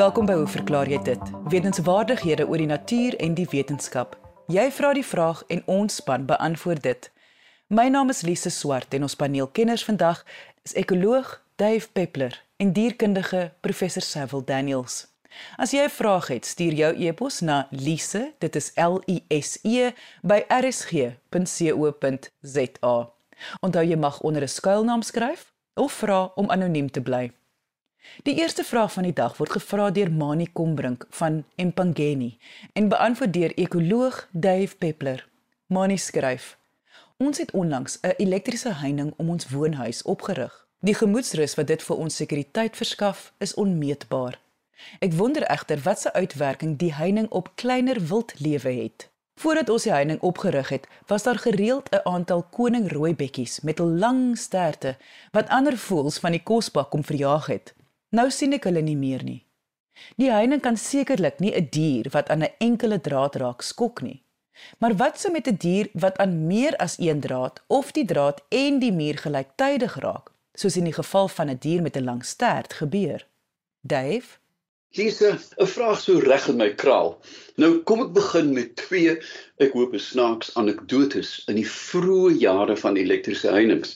Welkom 0.00 0.24
by 0.24 0.32
Hoe 0.32 0.48
verklaar 0.48 0.88
jy 0.88 0.96
dit? 1.04 1.20
Wetenskapwaardighede 1.52 2.46
oor 2.48 2.56
die 2.56 2.70
natuur 2.70 3.18
en 3.20 3.34
die 3.36 3.44
wetenskap. 3.50 4.14
Jy 4.48 4.70
vra 4.72 4.94
die 4.96 5.04
vraag 5.04 5.42
en 5.52 5.60
ons 5.68 5.98
span 6.00 6.24
beantwoord 6.24 6.80
dit. 6.86 7.10
My 7.68 7.84
naam 7.92 8.08
is 8.08 8.22
Lise 8.24 8.48
Swart 8.48 8.96
en 8.96 9.04
ons 9.04 9.16
paneelkenners 9.20 9.84
vandag 9.84 10.24
is 10.64 10.72
ekoloog 10.72 11.44
Dave 11.60 11.84
Peppler 11.92 12.32
en 12.56 12.72
dierkundige 12.72 13.52
professor 13.60 14.00
Cecil 14.00 14.40
Daniels. 14.48 15.04
As 15.60 15.76
jy 15.76 15.84
'n 15.84 15.92
vraag 15.92 16.32
het, 16.32 16.46
stuur 16.46 16.72
jou 16.72 16.92
e-pos 16.96 17.40
na 17.40 17.68
lise, 17.70 18.32
dit 18.38 18.56
is 18.56 18.72
L 18.76 19.02
I 19.06 19.24
S 19.28 19.58
E 19.62 19.92
by 20.22 20.44
rsg.co.za. 20.48 21.18
Onthou 23.60 23.84
jy 23.84 23.96
mag 23.96 24.20
onder 24.20 24.42
'n 24.42 24.48
skuilnaam 24.48 25.02
skryf 25.02 25.52
of 25.74 25.92
vra 25.92 26.32
om 26.34 26.50
anoniem 26.50 26.90
te 26.90 27.00
bly. 27.00 27.39
Die 28.22 28.34
eerste 28.34 28.64
vraag 28.64 28.92
van 28.92 29.02
die 29.02 29.12
dag 29.12 29.36
word 29.36 29.50
gevra 29.50 29.90
deur 29.90 30.10
Mani 30.12 30.46
Kombrink 30.52 31.06
van 31.10 31.44
Empangeni 31.54 32.38
en 32.72 32.88
beantwoord 32.88 33.32
deur 33.32 33.52
ekoloog 33.56 34.28
Dave 34.30 34.76
Peppler. 34.76 35.28
Mani 35.66 35.96
skryf: 35.96 36.58
Ons 37.16 37.38
het 37.38 37.50
onlangs 37.50 37.98
'n 38.02 38.14
elektriese 38.16 38.72
heining 38.72 39.14
om 39.16 39.30
ons 39.30 39.48
woonhuis 39.48 40.02
opgerig. 40.02 40.66
Die 40.80 40.94
gemoedsrus 40.94 41.54
wat 41.54 41.66
dit 41.66 41.82
vir 41.82 41.96
ons 41.96 42.16
sekuriteit 42.16 42.76
verskaf, 42.76 43.32
is 43.38 43.54
onmeetbaar. 43.54 44.38
Ek 44.98 45.12
wonder 45.12 45.42
egter 45.42 45.80
wat 45.84 46.00
se 46.00 46.12
uitwerking 46.12 46.78
die 46.78 46.94
heining 46.94 47.28
op 47.28 47.52
kleiner 47.54 48.06
wildlewe 48.06 48.72
het. 48.72 49.08
Voordat 49.34 49.68
ons 49.68 49.82
die 49.82 49.92
heining 49.92 50.20
opgerig 50.20 50.68
het, 50.68 50.86
was 51.06 51.22
daar 51.22 51.38
gereeld 51.38 51.88
'n 51.90 52.00
aantal 52.04 52.42
koningrooibekkies 52.42 53.60
met 53.60 53.80
'n 53.80 53.98
lang 53.98 54.38
sterte 54.38 54.96
wat 55.30 55.48
ander 55.48 55.78
voëls 55.78 56.18
van 56.18 56.30
die 56.30 56.42
kosbak 56.42 56.90
kom 56.90 57.04
verjaag 57.04 57.46
het. 57.46 57.74
Nou 58.10 58.30
sien 58.30 58.52
ek 58.52 58.64
hulle 58.66 58.82
nie 58.82 58.96
meer 58.98 59.22
nie. 59.22 59.44
Die 60.18 60.30
heining 60.32 60.62
kan 60.64 60.76
sekerlik 60.76 61.38
nie 61.40 61.52
'n 61.54 61.68
dier 61.70 62.06
wat 62.10 62.30
aan 62.30 62.42
'n 62.42 62.54
enkele 62.58 63.00
draad 63.00 63.36
raak 63.36 63.62
skok 63.62 64.02
nie. 64.02 64.22
Maar 64.78 64.96
wat 64.96 65.20
sou 65.20 65.32
met 65.32 65.46
'n 65.46 65.56
dier 65.56 65.88
wat 65.94 66.18
aan 66.18 66.46
meer 66.46 66.76
as 66.76 66.98
een 66.98 67.20
draad 67.20 67.62
of 67.68 67.92
die 67.92 68.04
draad 68.04 68.42
en 68.48 68.78
die 68.78 68.92
muur 68.92 69.18
gelyktydig 69.18 69.94
raak, 69.94 70.32
soos 70.54 70.76
in 70.76 70.84
die 70.84 70.92
geval 70.92 71.28
van 71.28 71.48
'n 71.50 71.58
die 71.58 71.70
dier 71.70 71.82
met 71.82 71.96
'n 71.96 72.04
lang 72.04 72.24
stert 72.24 72.72
gebeur? 72.72 73.26
Dave 73.80 74.39
Hier's 74.98 75.20
'n 75.22 75.66
vraag 75.70 76.00
so 76.02 76.18
reg 76.18 76.48
in 76.50 76.56
my 76.58 76.66
kraal. 76.74 77.12
Nou 77.62 77.68
kom 77.86 78.00
ek 78.02 78.08
begin 78.14 78.48
met 78.54 78.72
twee, 78.76 79.12
ek 79.62 79.76
hoop 79.78 79.92
snaaks 80.02 80.48
anekdotes 80.58 81.28
in 81.52 81.60
die 81.60 81.68
vroeë 81.72 82.32
jare 82.42 82.74
van 82.80 82.98
elektriese 82.98 83.52
heininge. 83.54 83.92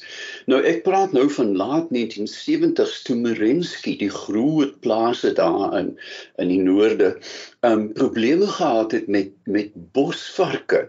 Nou 0.47 0.61
ek 0.63 0.85
praat 0.87 1.17
nou 1.17 1.25
van 1.39 1.51
laat 1.59 1.91
1970s 1.97 3.01
toe 3.09 3.17
Merensky 3.25 3.97
die 4.05 4.13
groot 4.19 4.77
plase 4.87 5.33
daar 5.41 5.75
in 5.81 5.91
in 6.45 6.55
die 6.55 6.61
noorde 6.63 7.11
um 7.67 7.89
probleme 7.99 8.47
gehad 8.47 8.95
het 8.95 9.11
met 9.17 9.35
met 9.57 9.75
bosvarke 9.99 10.85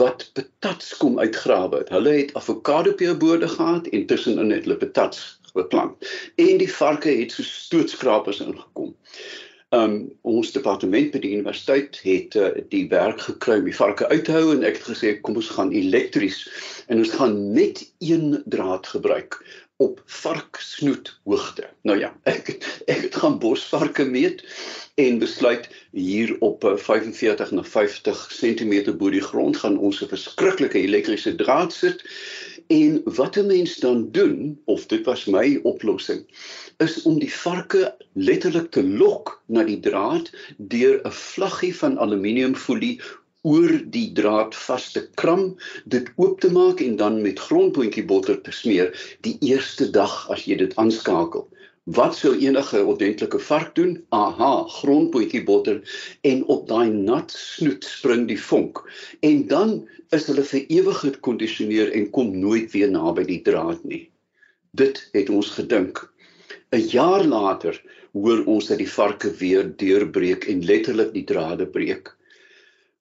wat 0.00 0.24
patats 0.40 0.96
kom 1.04 1.20
uitgrawe 1.20 1.82
het. 1.82 1.92
Hulle 1.98 2.16
het 2.22 2.32
avokado 2.32 2.96
peerbode 2.96 3.52
gehad 3.58 3.92
en 3.92 4.08
tussenin 4.08 4.56
het 4.56 4.64
hulle 4.64 4.80
patats 4.86 5.36
geplant. 5.52 6.10
En 6.40 6.56
die 6.64 6.72
varke 6.80 7.12
het 7.20 7.36
so 7.36 7.44
stootskrapers 7.44 8.40
ingekom 8.40 8.96
um 9.70 9.96
ons 10.26 10.50
departement 10.50 11.12
by 11.14 11.20
die 11.22 11.30
universiteit 11.36 12.00
het 12.02 12.34
uh, 12.34 12.50
die 12.72 12.86
werk 12.90 13.20
gekry 13.22 13.60
om 13.60 13.68
die 13.68 13.76
varke 13.76 14.08
uit 14.10 14.24
te 14.26 14.34
hou 14.34 14.50
en 14.50 14.64
ek 14.66 14.80
het 14.80 14.88
gesê 14.90 15.12
kom 15.22 15.38
ons 15.38 15.50
gaan 15.54 15.70
elektries 15.70 16.42
en 16.90 16.98
ons 16.98 17.12
gaan 17.14 17.36
net 17.54 17.84
een 18.02 18.40
draad 18.50 18.88
gebruik 18.90 19.38
op 19.80 20.02
varksnoet 20.04 21.14
hoogte. 21.24 21.64
Nou 21.88 21.96
ja, 22.00 22.10
ek 22.34 22.50
ek 22.90 23.06
het 23.06 23.20
gaan 23.22 23.38
bosvarke 23.40 24.04
meet 24.04 24.42
en 25.00 25.22
besluit 25.22 25.70
hier 25.96 26.34
op 26.44 26.66
45 26.66 27.54
uh, 27.54 27.56
na 27.56 27.64
50 27.64 28.26
cm 28.34 28.74
bo 28.98 29.14
die 29.14 29.24
grond 29.24 29.56
gaan 29.62 29.78
ons 29.78 30.02
'n 30.02 30.10
verskriklike 30.10 30.82
elektriese 30.82 31.36
draad 31.38 31.72
sit 31.72 32.02
en 32.70 33.00
wat 33.04 33.36
'n 33.36 33.46
mens 33.46 33.76
dan 33.82 34.08
doen 34.10 34.60
of 34.64 34.86
dit 34.86 35.04
was 35.04 35.24
my 35.24 35.58
oplossing 35.62 36.22
is 36.78 37.02
om 37.02 37.18
die 37.18 37.32
varke 37.34 37.96
letterlik 38.12 38.70
te 38.70 38.82
lok 38.82 39.42
na 39.46 39.64
die 39.64 39.80
draad 39.80 40.30
deur 40.56 41.00
'n 41.04 41.12
vlaggie 41.12 41.74
van 41.76 41.98
aluminiumfolie 41.98 43.00
oor 43.42 43.72
die 43.96 44.12
draad 44.12 44.56
vas 44.66 44.92
te 44.92 45.02
kram, 45.20 45.56
dit 45.84 46.10
oop 46.16 46.40
te 46.40 46.50
maak 46.52 46.80
en 46.84 46.96
dan 46.96 47.22
met 47.22 47.40
grondboontjie 47.40 48.04
botter 48.04 48.40
te 48.40 48.52
smeer 48.52 48.92
die 49.26 49.36
eerste 49.40 49.90
dag 49.90 50.14
as 50.30 50.44
jy 50.44 50.58
dit 50.60 50.76
aanskakel. 50.76 51.48
Wat 51.90 52.14
sou 52.14 52.36
enige 52.38 52.84
ordentlike 52.84 53.38
vark 53.42 53.70
doen? 53.74 53.96
Aha, 54.14 54.50
grondboontjie 54.68 55.40
botter 55.42 55.80
en 56.28 56.44
op 56.54 56.68
daai 56.68 56.92
nat 56.92 57.32
snoet 57.34 57.84
spring 57.84 58.28
die 58.28 58.38
vonk. 58.38 58.78
En 59.26 59.40
dan 59.50 59.72
is 60.14 60.28
hulle 60.30 60.44
vir 60.46 60.68
ewig 60.76 61.00
gekondisioneer 61.02 61.90
en 61.98 62.06
kom 62.14 62.30
nooit 62.38 62.70
weer 62.76 62.92
naby 62.92 63.24
die 63.26 63.40
draad 63.48 63.82
nie. 63.82 64.04
Dit 64.70 65.02
het 65.16 65.34
ons 65.34 65.50
gedink. 65.56 66.04
'n 66.70 66.86
jaar 66.94 67.24
later 67.24 67.82
hoor 68.12 68.44
ons 68.46 68.70
dat 68.70 68.78
die 68.78 68.92
varke 68.92 69.34
weer 69.42 69.66
deurbreek 69.82 70.46
en 70.46 70.62
letterlik 70.62 71.10
die 71.16 71.26
drade 71.26 71.66
breek. 71.66 72.14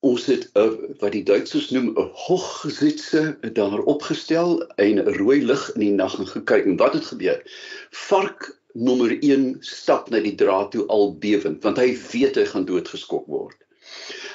Ons 0.02 0.26
het 0.26 0.50
'n 0.56 0.96
wat 1.00 1.12
die 1.12 1.24
Duitsers 1.24 1.70
noem 1.70 1.94
'n 1.94 2.10
hochgesitze 2.26 3.38
daar 3.54 3.84
opgestel 3.86 4.64
en 4.82 4.98
'n 4.98 5.14
rooi 5.22 5.46
lig 5.46 5.72
in 5.76 5.82
die 5.82 5.94
nag 5.94 6.18
en 6.18 6.28
gekyk 6.28 6.66
en 6.66 6.78
wat 6.78 6.94
het 6.94 7.06
gebeur? 7.06 7.44
Vark 7.92 8.58
nommer 8.74 9.12
1 9.22 9.58
stap 9.66 10.10
na 10.10 10.20
die 10.22 10.36
draad 10.36 10.72
toe 10.72 10.86
al 10.88 11.16
bewend 11.18 11.64
want 11.64 11.82
hy 11.82 11.94
weet 12.12 12.38
hy 12.38 12.46
gaan 12.52 12.68
doodgeskok 12.70 13.26
word. 13.28 13.58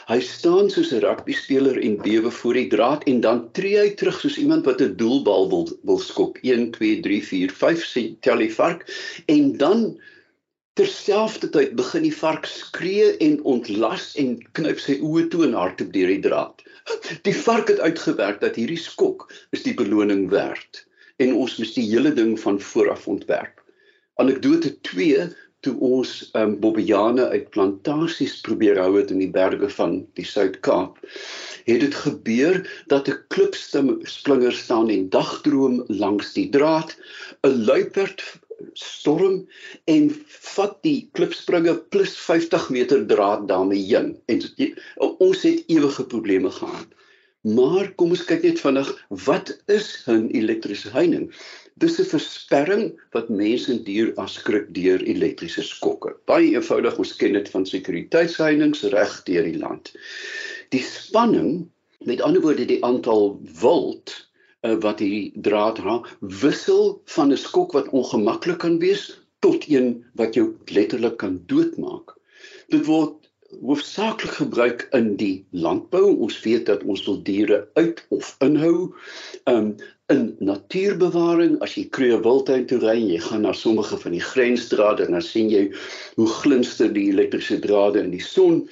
Hy 0.04 0.18
staan 0.20 0.66
soos 0.68 0.90
'n 0.92 1.00
rugby 1.00 1.32
speler 1.32 1.78
en 1.80 1.94
bewe 1.96 2.30
voor 2.30 2.58
die 2.58 2.68
draad 2.68 3.04
en 3.08 3.20
dan 3.24 3.38
tree 3.56 3.78
hy 3.78 3.94
terug 4.00 4.18
soos 4.20 4.36
iemand 4.42 4.66
wat 4.68 4.82
'n 4.82 4.96
doelbal 5.00 5.48
wil 5.52 5.64
wil 5.90 5.98
skop. 5.98 6.36
1 6.42 6.72
2 6.74 7.00
3 7.06 7.22
4 7.30 7.54
5 7.60 7.84
sien 7.92 8.16
tel 8.20 8.42
die 8.44 8.52
vark 8.52 8.84
en 9.36 9.56
dan 9.56 9.86
terselfdertyd 10.74 11.74
begin 11.78 12.02
die 12.02 12.16
vark 12.18 12.46
skree 12.50 13.16
en 13.16 13.40
ontlas 13.54 14.12
en 14.20 14.36
knyp 14.58 14.78
sy 14.82 14.98
oë 15.00 15.28
toe 15.30 15.44
en 15.46 15.56
hardloop 15.56 15.92
deur 15.94 16.10
die 16.12 16.24
draad. 16.28 16.62
Die 17.28 17.36
vark 17.46 17.70
het 17.72 17.80
uitgewerk 17.80 18.42
dat 18.42 18.58
hierdie 18.60 18.80
skok 18.80 19.30
is 19.56 19.62
die 19.64 19.72
beloning 19.74 20.28
werd 20.28 20.84
en 21.16 21.32
ons 21.32 21.56
moet 21.56 21.74
die 21.78 21.86
hele 21.88 22.12
ding 22.12 22.34
van 22.40 22.60
vooraf 22.60 23.08
ontwerp. 23.08 23.63
Anekdote 24.22 24.76
toe 25.64 25.74
ons 25.80 26.10
um, 26.36 26.54
bobbejane 26.60 27.24
uit 27.32 27.48
plantasies 27.54 28.36
probeer 28.44 28.78
hou 28.82 28.92
het 28.98 29.10
in 29.14 29.22
die 29.22 29.30
berge 29.32 29.70
van 29.78 29.96
die 30.18 30.26
Suid-Kaap, 30.28 30.98
het 31.64 31.80
dit 31.80 31.96
gebeur 32.04 32.60
dat 32.92 33.08
'n 33.08 33.20
klipspringer 33.34 34.52
staan 34.52 34.90
en 34.92 35.08
dagdroom 35.08 35.82
langs 35.88 36.32
die 36.36 36.48
draad, 36.56 36.96
'n 37.48 37.64
luiperd 37.70 38.22
storm 38.72 39.48
en 39.84 40.10
vat 40.54 40.76
die 40.82 41.08
klipspringer 41.12 41.80
plus 41.94 42.16
50 42.16 42.68
meter 42.70 43.06
draad 43.06 43.48
daarmee 43.48 43.82
heen 43.88 44.14
en 44.26 44.44
ons 45.18 45.42
het 45.42 45.64
ewige 45.66 46.06
probleme 46.06 46.50
gehad. 46.50 46.86
Maar 47.44 47.90
kom 48.00 48.14
ons 48.16 48.24
kyk 48.24 48.42
net 48.42 48.60
vinnig, 48.60 48.88
wat 49.26 49.50
is 49.66 50.04
'n 50.08 50.30
elektriese 50.32 50.90
heining? 50.90 51.32
Dis 51.82 51.98
'n 51.98 52.06
versperring 52.06 52.84
wat 53.14 53.28
mense 53.28 53.72
en 53.72 53.80
dier 53.86 54.12
afskrik 54.24 54.68
deur 54.74 55.02
elektriese 55.02 55.62
skokke. 55.66 56.12
Baie 56.30 56.52
eenvoudig, 56.54 56.98
ons 57.02 57.14
ken 57.18 57.34
dit 57.34 57.48
van 57.50 57.66
sekuriteitsheininge 57.66 58.90
reg 58.92 59.16
deur 59.26 59.48
die 59.48 59.58
land. 59.58 59.90
Die 60.70 60.82
spanning, 60.86 61.66
met 62.06 62.22
ander 62.22 62.44
woorde 62.44 62.68
die 62.70 62.78
aantal 62.84 63.40
volt 63.58 64.14
uh, 64.62 64.76
wat 64.86 65.02
die 65.02 65.32
draad 65.34 65.80
dra, 65.82 65.98
wissel 66.20 67.00
van 67.16 67.32
'n 67.32 67.42
skok 67.46 67.74
wat 67.74 67.90
ongemaklik 67.90 68.62
kan 68.62 68.78
wees 68.78 69.10
tot 69.42 69.66
een 69.68 70.04
wat 70.14 70.34
jou 70.38 70.54
letterlik 70.70 71.16
kan 71.16 71.42
doodmaak. 71.46 72.14
Dit 72.70 72.86
word 72.86 73.23
hoofsaaklik 73.62 74.38
gebruik 74.40 74.88
in 74.96 75.14
die 75.20 75.44
landbou. 75.50 76.16
Ons 76.26 76.40
weet 76.42 76.66
dat 76.66 76.82
ons 76.82 77.04
wil 77.06 77.22
diere 77.22 77.68
uit 77.74 78.06
of 78.08 78.34
inhou. 78.44 78.94
Um 79.50 79.74
in 80.12 80.34
natuurbewaring 80.44 81.54
as 81.64 81.78
jy 81.78 81.86
Kruger 81.88 82.20
Wildtuin 82.24 82.66
toe 82.68 82.76
ry 82.82 82.98
jy 82.98 83.20
gaan 83.24 83.46
na 83.46 83.54
sommige 83.56 83.96
van 84.02 84.12
die 84.12 84.20
grensdrade 84.20 85.06
en 85.06 85.16
dan 85.16 85.24
sien 85.24 85.48
jy 85.48 85.62
hoe 86.18 86.26
glinster 86.42 86.92
die 86.92 87.06
elektriese 87.08 87.56
drade 87.64 88.02
in 88.04 88.12
die 88.12 88.20
son 88.20 88.66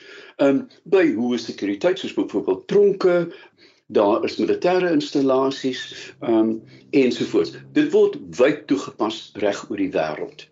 um 0.45 0.67
by 0.93 1.07
hoe 1.17 1.39
sekuriteit 1.41 2.03
soos 2.03 2.13
byvoorbeeld 2.19 2.67
tronke 2.69 3.17
daar 3.97 4.25
is 4.29 4.37
militêre 4.41 4.93
installasies 4.93 5.87
um 6.21 6.59
ensovoorts 7.01 7.57
dit 7.81 7.89
word 7.97 8.21
wyd 8.37 8.67
toegepas 8.69 9.25
reg 9.41 9.65
oor 9.71 9.81
die 9.81 9.93
wêreld 9.97 10.45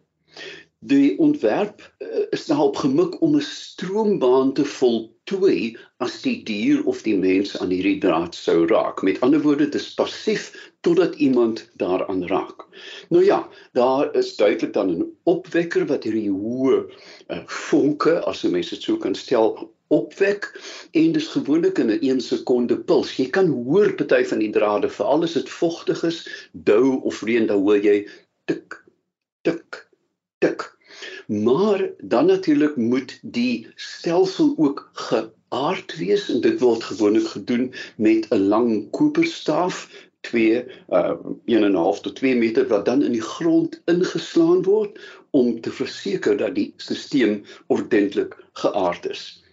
Die 0.89 1.19
ontwerp 1.21 1.83
uh, 2.01 2.23
is 2.33 2.47
nou 2.49 2.63
op 2.71 2.79
gemik 2.81 3.19
om 3.21 3.35
'n 3.37 3.45
stroombaan 3.45 4.53
te 4.57 4.65
voltooi 4.65 5.77
as 6.01 6.15
die 6.23 6.39
dier 6.49 6.79
of 6.89 7.03
die 7.05 7.17
mens 7.17 7.53
aan 7.61 7.75
hierdie 7.75 7.99
draad 8.01 8.35
sou 8.35 8.65
raak. 8.71 9.03
Met 9.03 9.21
ander 9.21 9.43
woorde, 9.45 9.67
dit 9.69 9.77
is 9.77 9.91
passief 9.95 10.47
totdat 10.81 11.15
iemand 11.15 11.61
daaraan 11.83 12.25
raak. 12.31 12.65
Nou 13.09 13.25
ja, 13.25 13.43
daar 13.73 14.09
is 14.17 14.37
duidelik 14.37 14.73
dan 14.73 14.95
'n 14.95 15.05
opwekker 15.25 15.85
wat 15.87 16.09
hierdie 16.09 16.33
hoë 16.33 16.81
uh, 17.29 17.43
vonke, 17.45 18.17
as 18.25 18.41
jy 18.41 18.51
mens 18.57 18.73
dit 18.73 18.83
sou 18.83 18.97
kan 18.97 19.15
stel, 19.15 19.71
opwek 19.93 20.49
en 20.97 21.13
dis 21.13 21.29
gewoonlik 21.29 21.79
in 21.79 21.93
'n 21.93 22.01
1 22.01 22.21
sekonde 22.21 22.81
puls. 22.81 23.13
Jy 23.21 23.29
kan 23.29 23.53
hoor 23.53 23.93
party 24.01 24.25
van 24.25 24.39
die 24.39 24.53
drade, 24.57 24.89
veral 24.89 25.29
as 25.29 25.37
dit 25.37 25.49
vogtig 25.61 26.05
is, 26.09 26.25
dou 26.53 27.01
of 27.05 27.23
reën, 27.23 27.47
dan 27.47 27.61
hoor 27.61 27.85
jy 27.85 28.09
tik 28.49 28.81
tik 29.45 29.90
tik. 30.41 30.67
Maar 31.27 31.91
dan 31.99 32.27
natuurlik 32.27 32.77
moet 32.77 33.19
die 33.23 33.69
stelsel 33.75 34.55
ook 34.57 34.91
geaard 34.93 35.97
wees 35.97 36.29
en 36.29 36.41
dit 36.41 36.61
word 36.61 36.85
gewoonlik 36.85 37.27
gedoen 37.35 37.73
met 37.97 38.27
'n 38.31 38.49
lang 38.53 38.91
koperstaaf 38.91 40.09
2 40.21 40.65
uh 40.89 41.15
1.5 41.45 42.01
tot 42.01 42.17
2 42.17 42.37
meter 42.37 42.67
wat 42.69 42.85
dan 42.85 43.03
in 43.03 43.13
die 43.13 43.29
grond 43.35 43.81
ingeslaan 43.85 44.63
word 44.63 45.01
om 45.31 45.61
te 45.61 45.71
verseker 45.71 46.37
dat 46.37 46.55
die 46.55 46.73
stelsel 46.77 47.45
ordentlik 47.67 48.37
geaard 48.53 49.07
is. 49.07 49.45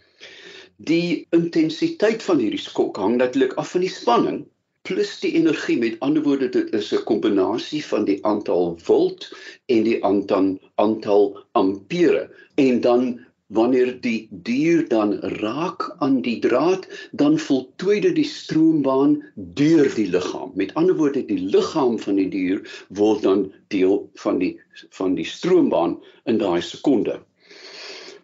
Die 0.76 1.28
intensiteit 1.30 2.24
van 2.24 2.38
hierdie 2.38 2.62
skok 2.62 2.98
hang 2.98 3.16
natuurlik 3.18 3.54
af 3.54 3.72
van 3.72 3.82
die 3.86 3.94
spanning 3.94 4.46
plus 4.88 5.18
die 5.20 5.34
energie 5.36 5.78
met 5.80 5.96
ander 6.06 6.24
woorde 6.24 6.48
dit 6.50 6.74
is 6.78 6.94
'n 6.96 7.04
kombinasie 7.04 7.84
van 7.86 8.06
die 8.08 8.20
aantal 8.26 8.78
volt 8.90 9.30
en 9.66 9.84
die 9.84 10.04
aantal 10.04 10.60
aantal 10.76 11.24
ampere. 11.52 12.30
En 12.56 12.82
dan 12.82 13.20
wanneer 13.48 14.02
die 14.02 14.28
dier 14.32 14.88
dan 14.88 15.14
raak 15.44 15.96
aan 16.00 16.22
die 16.22 16.40
draad 16.40 16.88
dan 17.12 17.38
voltooi 17.40 18.00
dit 18.00 18.16
die 18.16 18.28
stroombaan 18.28 19.24
deur 19.36 19.88
die 19.96 20.08
liggaam 20.12 20.52
met 20.56 20.74
ander 20.74 20.96
woorde 20.96 21.26
die 21.26 21.40
liggaam 21.40 22.00
van 22.00 22.16
die 22.16 22.30
dier 22.30 22.60
word 22.88 23.24
dan 23.24 23.48
deel 23.68 24.10
van 24.24 24.40
die 24.44 24.54
van 25.00 25.16
die 25.16 25.26
stroombaan 25.26 26.00
in 26.26 26.38
daai 26.44 26.62
sekonde 26.62 27.22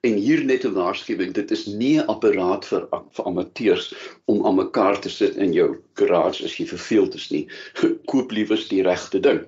En 0.07 0.15
hier 0.19 0.41
net 0.43 0.65
'n 0.67 0.73
waarskuwing, 0.75 1.31
dit 1.33 1.51
is 1.55 1.65
nie 1.65 1.97
'n 1.99 2.07
apparaat 2.13 2.65
vir 2.69 2.87
vir 3.15 3.25
amateurs 3.29 3.85
om 4.31 4.45
aan 4.45 4.55
mekaar 4.55 4.97
te 4.99 5.09
sit 5.09 5.35
in 5.35 5.53
jou 5.53 5.67
garage 5.99 6.43
as 6.43 6.57
jy 6.57 6.65
verveeld 6.71 7.13
is 7.19 7.29
nie. 7.31 7.45
Koop 8.11 8.31
liewers 8.31 8.67
die 8.67 8.81
regte 8.83 9.19
ding. 9.19 9.39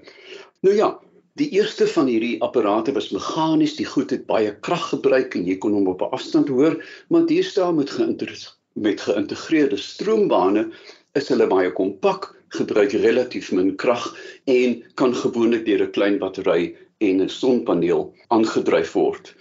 Nou 0.61 0.75
ja, 0.75 0.87
die 1.41 1.49
eerste 1.57 1.87
van 1.87 2.07
hierdie 2.07 2.41
apparate 2.41 2.93
was 2.95 3.09
meganies, 3.11 3.75
die 3.75 3.85
goed 3.85 4.13
het 4.15 4.23
baie 4.29 4.53
krag 4.67 4.85
gebruik 4.93 5.35
en 5.35 5.43
jy 5.45 5.57
kon 5.57 5.75
hom 5.75 5.89
op 5.91 6.01
'n 6.01 6.15
afstand 6.15 6.47
hoor, 6.47 6.79
maar 7.09 7.27
deesdae 7.27 7.73
met 7.73 7.91
met 8.75 9.01
geïntegreerde 9.01 9.77
stroombane 9.77 10.69
is 11.15 11.27
hulle 11.27 11.47
baie 11.47 11.71
kompak, 11.71 12.31
gebruik 12.55 12.95
relatief 13.03 13.51
min 13.51 13.75
krag 13.75 14.07
en 14.45 14.83
kan 14.95 15.15
gewoonlik 15.15 15.65
deur 15.65 15.83
'n 15.83 15.91
klein 15.91 16.17
battery 16.19 16.75
en 16.99 17.21
'n 17.21 17.29
sonpaneel 17.29 18.13
aangedryf 18.27 18.93
word. 18.93 19.35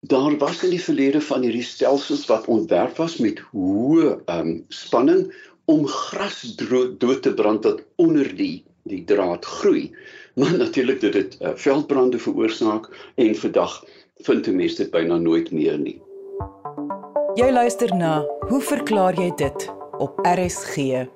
Daar 0.00 0.36
was 0.38 0.62
in 0.62 0.70
die 0.70 0.82
verlede 0.82 1.20
van 1.20 1.42
hierdie 1.42 1.62
stelsels 1.62 2.26
wat 2.30 2.44
ontwerp 2.46 2.96
was 3.02 3.16
met 3.18 3.40
hoë 3.50 4.12
um, 4.30 4.52
spanning 4.70 5.24
om 5.66 5.86
gras 5.90 6.54
dood 6.54 7.22
te 7.22 7.32
brand 7.34 7.64
wat 7.66 7.82
onder 7.96 8.30
die 8.36 8.62
die 8.86 9.02
draad 9.04 9.44
groei. 9.44 9.90
Maar 10.38 10.54
natuurlik 10.56 11.00
dit 11.00 11.14
het 11.14 11.36
uh, 11.40 11.50
veldbrande 11.54 12.18
veroorsaak 12.18 12.86
en 13.14 13.34
vandag 13.34 13.84
vind 14.22 14.46
mense 14.46 14.82
dit 14.82 14.90
byna 14.94 15.18
nooit 15.18 15.50
meer 15.50 15.78
nie. 15.78 15.98
Jy 17.34 17.50
luister 17.50 17.90
na 17.96 18.22
Hoe 18.48 18.62
verklaar 18.62 19.18
jy 19.18 19.32
dit 19.34 19.66
op 19.98 20.14
RSG? 20.22 21.08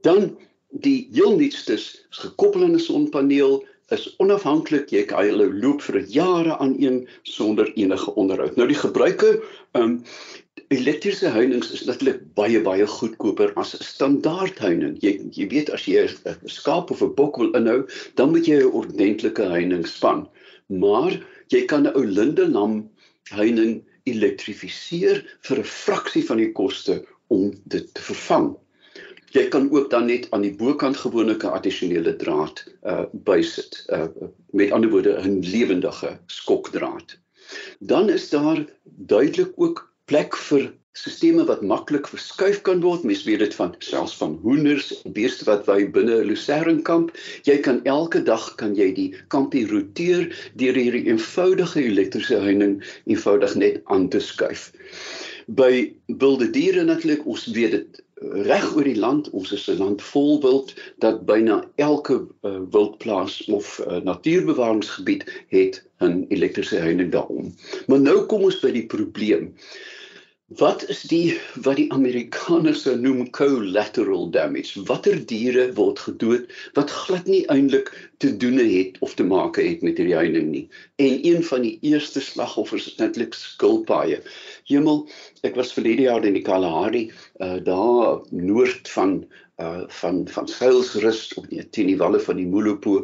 Dan 0.00 0.38
die 0.68 1.08
heel 1.12 1.36
nuutste 1.36 1.76
is 1.76 2.06
gekoppel 2.24 2.64
aan 2.64 2.80
'n 2.80 2.80
sonpaneel 2.80 3.60
is 3.94 4.08
onafhanklik. 4.22 4.90
Jy 4.92 5.04
kan 5.10 5.24
hulle 5.24 5.48
loop 5.62 5.82
vir 5.84 6.00
jare 6.12 6.56
aan 6.58 6.74
een 6.80 7.00
sonder 7.22 7.70
enige 7.74 8.14
onderhoud. 8.14 8.56
Nou 8.56 8.68
die 8.68 8.78
gebruiker, 8.78 9.40
ehm 9.72 9.82
um, 9.84 10.02
elektriese 10.68 11.30
heininge 11.32 11.72
is 11.72 11.86
natuurlik 11.88 12.20
baie 12.36 12.60
baie 12.60 12.86
goedkoper 12.86 13.54
as 13.56 13.72
'n 13.74 13.84
standaard 13.84 14.58
heining. 14.58 14.98
Jy 15.00 15.14
jy 15.32 15.48
weet 15.48 15.70
as 15.72 15.86
jy 15.88 16.04
'n 16.04 16.36
skaap 16.44 16.90
of 16.90 17.02
'n 17.02 17.14
bok 17.14 17.36
wil 17.40 17.54
inhou, 17.56 17.86
dan 18.14 18.30
moet 18.30 18.46
jy 18.46 18.60
'n 18.60 18.72
ordentlike 18.80 19.48
heining 19.54 19.86
span. 19.86 20.28
Maar 20.66 21.16
jy 21.48 21.64
kan 21.64 21.86
'n 21.86 21.96
ou 21.96 22.04
lindenam 22.04 22.90
heining 23.30 23.82
elektrifiseer 24.04 25.24
vir 25.40 25.58
'n 25.58 25.64
fraksie 25.64 26.24
van 26.26 26.36
die 26.36 26.52
koste 26.52 27.04
om 27.28 27.52
dit 27.64 27.94
te 27.94 28.02
vervang. 28.02 28.56
Jy 29.36 29.48
kan 29.52 29.68
ook 29.70 29.90
dan 29.90 30.06
net 30.08 30.26
aan 30.30 30.44
die 30.46 30.54
bokant 30.56 30.96
gewoneke 30.96 31.50
addisionele 31.50 32.16
draad 32.16 32.64
uh 32.82 33.04
bysit. 33.12 33.84
Uh 33.92 34.08
met 34.56 34.72
ander 34.72 34.90
woorde 34.90 35.18
'n 35.20 35.40
lewendige 35.44 36.18
skokdraad. 36.26 37.18
Dan 37.78 38.08
is 38.08 38.28
daar 38.30 38.64
duidelik 38.84 39.52
ook 39.56 39.92
plek 40.04 40.36
vir 40.36 40.72
sisteme 40.92 41.44
wat 41.44 41.62
maklik 41.62 42.08
verskuif 42.08 42.62
kan 42.66 42.80
word. 42.80 43.04
Mens 43.04 43.22
weet 43.24 43.38
dit 43.38 43.54
van 43.54 43.74
selfs 43.78 44.16
van 44.16 44.38
hoenders, 44.42 44.90
beeste 45.14 45.44
wat 45.44 45.66
wy 45.68 45.90
binne 45.94 46.16
'n 46.22 46.26
lucernkamp. 46.30 47.12
Jy 47.42 47.58
kan 47.66 47.84
elke 47.84 48.22
dag 48.22 48.54
kan 48.54 48.74
jy 48.74 48.92
die 48.94 49.14
kampie 49.28 49.66
roteer 49.68 50.26
deur 50.54 50.74
hierdie 50.74 51.06
eenvoudige 51.06 51.82
elektriese 51.84 52.40
heining 52.40 52.82
eenvoudig 53.04 53.54
net 53.54 53.80
aan 53.84 54.08
te 54.08 54.20
skuif. 54.20 54.72
By 55.46 55.94
wilde 56.06 56.50
diere 56.50 56.84
natuurlik, 56.84 57.26
ons 57.26 57.46
weet 57.46 57.70
dit 57.70 58.02
reg 58.20 58.76
oor 58.76 58.84
die 58.84 58.98
land, 58.98 59.30
ons 59.30 59.52
is 59.52 59.68
'n 59.70 59.78
land 59.78 60.02
vol 60.02 60.40
wild 60.42 60.74
dat 61.04 61.24
byna 61.26 61.58
elke 61.76 62.16
uh, 62.42 62.58
wildplaas 62.70 63.44
of 63.44 63.78
uh, 63.78 64.00
natuurbewaringsgebied 64.10 65.24
het 65.48 65.82
'n 66.00 66.24
elektriese 66.28 66.76
heining 66.76 67.12
daarom. 67.12 67.54
Maar 67.86 68.00
nou 68.00 68.18
kom 68.26 68.42
ons 68.42 68.60
by 68.60 68.70
die 68.70 68.86
probleem. 68.86 69.54
Wat 70.48 70.88
is 70.88 71.02
die 71.02 71.36
wat 71.60 71.76
die 71.76 71.90
Amerikaners 71.92 72.82
sou 72.82 72.94
noem 72.96 73.26
collateral 73.36 74.30
damage? 74.32 74.80
Watter 74.88 75.18
diere 75.26 75.66
word 75.76 75.98
gedood 75.98 76.46
wat 76.78 76.90
glad 76.90 77.26
nie 77.28 77.42
eintlik 77.52 77.90
te 78.16 78.30
doen 78.36 78.56
het 78.56 78.96
of 79.04 79.12
te 79.14 79.26
maak 79.28 79.60
het 79.60 79.84
met 79.84 80.00
hierdie 80.00 80.16
heining 80.16 80.48
nie. 80.48 80.64
En 80.96 81.20
een 81.20 81.44
van 81.44 81.66
die 81.66 81.76
eerste 81.84 82.20
slagoffers 82.24 82.86
is 82.86 82.96
natuurlik 82.96 83.36
skilpaaie. 83.36 84.22
Hemel, 84.68 85.06
ek 85.48 85.56
was 85.56 85.72
verlede 85.72 86.04
jaar 86.08 86.24
in 86.28 86.36
die 86.36 86.44
Kalahari, 86.44 87.06
uh 87.44 87.56
daar 87.64 88.20
noord 88.30 88.90
van 88.92 89.14
uh 89.64 89.86
van 90.00 90.26
van 90.28 90.48
Seilsrus 90.48 91.22
op 91.40 91.48
die 91.48 91.64
teen 91.76 91.88
die 91.92 92.00
walle 92.00 92.20
van 92.20 92.36
die 92.36 92.46
Molopo 92.46 93.00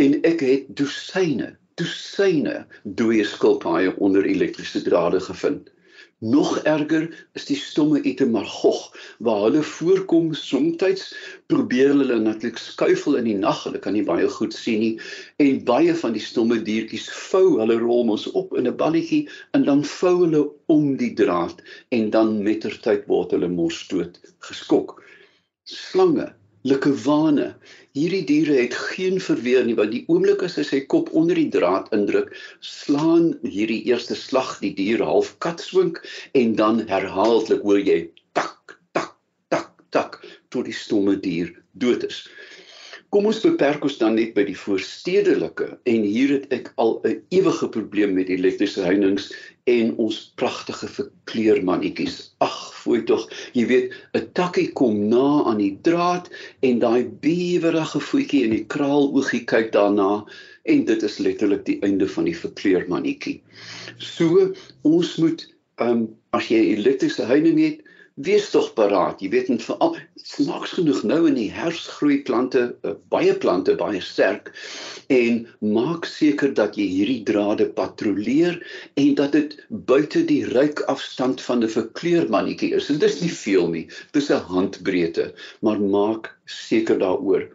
en 0.00 0.16
ek 0.28 0.40
het 0.46 0.72
dosyne, 0.80 1.52
dosyne 1.80 2.62
dooie 3.00 3.24
skilpaaie 3.28 3.92
onder 4.00 4.26
elektriese 4.26 4.82
drade 4.88 5.20
gevind. 5.28 5.68
Nog 6.22 6.58
erger 6.70 7.08
is 7.34 7.48
die 7.48 7.56
stomme 7.58 7.98
etemagog 8.06 8.82
waar 9.18 9.40
hulle 9.42 9.62
voorkom 9.66 10.28
soms 10.38 11.06
probeer 11.50 11.90
hulle 11.98 12.18
natuurlik 12.22 12.60
skuifel 12.62 13.16
in 13.18 13.26
die 13.26 13.38
nag. 13.38 13.64
Hulle 13.66 13.80
kan 13.82 13.96
nie 13.98 14.04
baie 14.06 14.28
goed 14.30 14.54
sien 14.54 14.78
nie. 14.84 14.92
En 15.42 15.64
baie 15.66 15.94
van 15.98 16.14
die 16.14 16.22
stomme 16.22 16.60
diertjies 16.62 17.08
vou 17.32 17.58
hulle 17.58 17.80
rol 17.82 18.06
mos 18.12 18.28
op 18.38 18.54
in 18.54 18.70
'n 18.70 18.76
balletjie 18.84 19.26
en 19.58 19.66
dan 19.66 19.82
vou 19.84 20.14
hulle 20.20 20.44
om 20.66 20.94
die 20.96 21.10
draad 21.18 21.58
en 21.90 22.10
dan 22.10 22.38
mettertyd 22.46 23.10
word 23.10 23.34
hulle 23.34 23.50
mos 23.50 23.82
dood 23.90 24.20
geskok 24.46 25.02
slange 25.64 26.30
likkewane 26.68 27.48
hierdie 27.98 28.22
diere 28.28 28.58
het 28.60 28.74
geen 28.94 29.18
verweer 29.20 29.64
nie 29.66 29.76
want 29.78 29.94
die 29.94 30.04
oomblik 30.12 30.44
as 30.46 30.56
hy 30.60 30.64
sy 30.68 30.80
kop 30.94 31.10
onder 31.18 31.38
die 31.38 31.50
draad 31.56 31.90
indruk 31.96 32.30
slaan 32.72 33.32
hierdie 33.42 33.82
eerste 33.90 34.16
slag 34.18 34.54
die 34.62 34.72
dier 34.78 35.02
half 35.06 35.34
katswink 35.44 36.00
en 36.38 36.54
dan 36.60 36.84
herhaaldelik 36.92 37.66
hoor 37.66 37.82
jy 37.82 37.98
tak 38.38 38.78
tak 38.96 39.16
tak 39.54 39.74
tak 39.90 40.20
tot 40.54 40.68
die 40.70 40.78
stomme 40.84 41.18
dier 41.26 41.50
dood 41.72 42.06
is 42.08 42.24
Kom 43.12 43.26
ons 43.28 43.42
beperk 43.44 43.82
ons 43.84 43.98
dan 44.00 44.14
net 44.16 44.30
by 44.32 44.42
die 44.48 44.56
voorstedelike 44.56 45.66
en 45.90 46.04
hier 46.08 46.30
het 46.32 46.46
ek 46.56 46.70
al 46.80 46.94
'n 47.04 47.18
ewige 47.36 47.66
probleem 47.74 48.14
met 48.16 48.30
elektriese 48.32 48.80
heininge 48.86 49.26
en 49.68 49.90
ons 50.00 50.20
pragtige 50.40 50.88
verkleurmannetjies. 50.88 52.32
Ag, 52.40 52.56
fooi 52.72 53.02
tog, 53.10 53.28
jy 53.52 53.66
weet, 53.68 53.92
'n 54.16 54.32
takkie 54.32 54.72
kom 54.72 54.96
na 55.12 55.44
aan 55.44 55.60
die 55.60 55.76
draad 55.84 56.32
en 56.62 56.80
daai 56.80 57.04
bewerige 57.20 58.00
voetjie 58.00 58.44
in 58.48 58.56
die 58.56 58.64
kraaloogie 58.64 59.44
kyk 59.44 59.72
daarna 59.76 60.24
en 60.64 60.84
dit 60.88 61.02
is 61.02 61.18
letterlik 61.18 61.66
die 61.68 61.80
einde 61.84 62.08
van 62.08 62.24
die 62.24 62.36
verkleurmannetjie. 62.36 63.42
So 63.98 64.54
ons 64.88 65.16
moet 65.20 65.44
ehm 65.76 65.90
um, 65.90 66.08
as 66.32 66.48
jy 66.48 66.64
elektriese 66.72 67.28
heining 67.28 67.60
het, 67.60 67.81
wees 68.14 68.50
tog 68.50 68.72
paraat. 68.76 69.20
Jy 69.22 69.30
weet 69.32 69.48
net 69.48 69.62
veral 69.64 69.96
snaaks 70.22 70.74
genoeg 70.78 71.02
nou 71.08 71.20
in 71.28 71.36
die 71.38 71.50
herfs 71.52 71.86
groei 71.96 72.20
plante 72.26 72.64
uh, 72.84 72.94
baie 73.12 73.34
plante 73.34 73.74
baie 73.80 74.00
sterk 74.04 74.52
en 75.12 75.42
maak 75.60 76.06
seker 76.08 76.52
dat 76.54 76.76
jy 76.78 76.86
hierdie 76.90 77.22
drade 77.28 77.68
patrolleer 77.76 78.58
en 79.00 79.14
dat 79.18 79.32
dit 79.36 79.56
buite 79.68 80.24
die 80.28 80.44
ruikafstand 80.48 81.40
van 81.40 81.64
'n 81.64 81.72
verkleurmannetjie 81.72 82.74
is. 82.76 82.90
En 82.90 82.98
dis 82.98 83.20
nie 83.22 83.32
veel 83.32 83.68
nie. 83.68 83.86
Dis 84.12 84.30
'n 84.30 84.44
handbreedte, 84.52 85.32
maar 85.60 85.80
maak 85.80 86.32
seker 86.46 86.98
daaroor. 86.98 87.48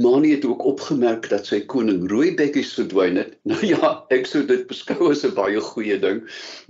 Mani 0.00 0.30
het 0.30 0.44
ook 0.44 0.62
opgemerk 0.64 1.26
dat 1.28 1.48
sy 1.50 1.58
koning 1.68 2.06
rooibekkies 2.08 2.70
verdwyn 2.78 3.18
het. 3.20 3.34
Nou 3.50 3.58
ja, 3.66 3.88
ek 4.14 4.28
sou 4.30 4.40
dit 4.48 4.62
beskou 4.70 5.10
as 5.10 5.24
'n 5.26 5.34
baie 5.36 5.60
goeie 5.60 5.98
ding 6.00 6.22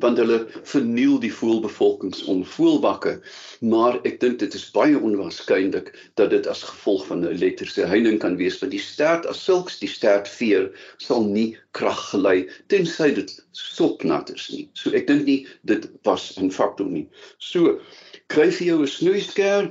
want 0.02 0.18
hulle 0.18 0.38
verniel 0.72 1.20
die 1.22 1.30
voëlbevolkings 1.34 2.24
onvoelbakke. 2.32 3.12
Maar 3.60 4.00
ek 4.08 4.18
dink 4.24 4.40
dit 4.40 4.56
is 4.58 4.64
baie 4.74 4.98
onwaarskynlik 4.98 5.92
dat 6.18 6.32
dit 6.34 6.48
as 6.50 6.64
gevolg 6.70 7.06
van 7.10 7.22
'n 7.22 7.36
elektriese 7.36 7.86
heining 7.92 8.18
kan 8.24 8.34
wees 8.40 8.58
want 8.64 8.74
die 8.74 8.82
stert 8.82 9.28
as 9.30 9.44
sulks 9.44 9.78
die 9.78 9.92
stertveer 9.92 10.66
sal 10.98 11.22
nie 11.22 11.54
krag 11.78 12.02
gelei 12.10 12.48
tensy 12.66 13.12
dit 13.14 13.30
sopnat 13.52 14.34
is 14.34 14.48
nie. 14.50 14.66
So 14.74 14.90
ek 14.90 15.06
dink 15.06 15.30
nie 15.30 15.46
dit 15.62 15.86
was 16.02 16.32
'n 16.34 16.50
faktor 16.50 16.90
nie. 16.90 17.06
So 17.38 17.78
kry 18.26 18.50
vir 18.50 18.66
jou 18.66 18.82
'n 18.82 18.94
snoeisker 18.96 19.70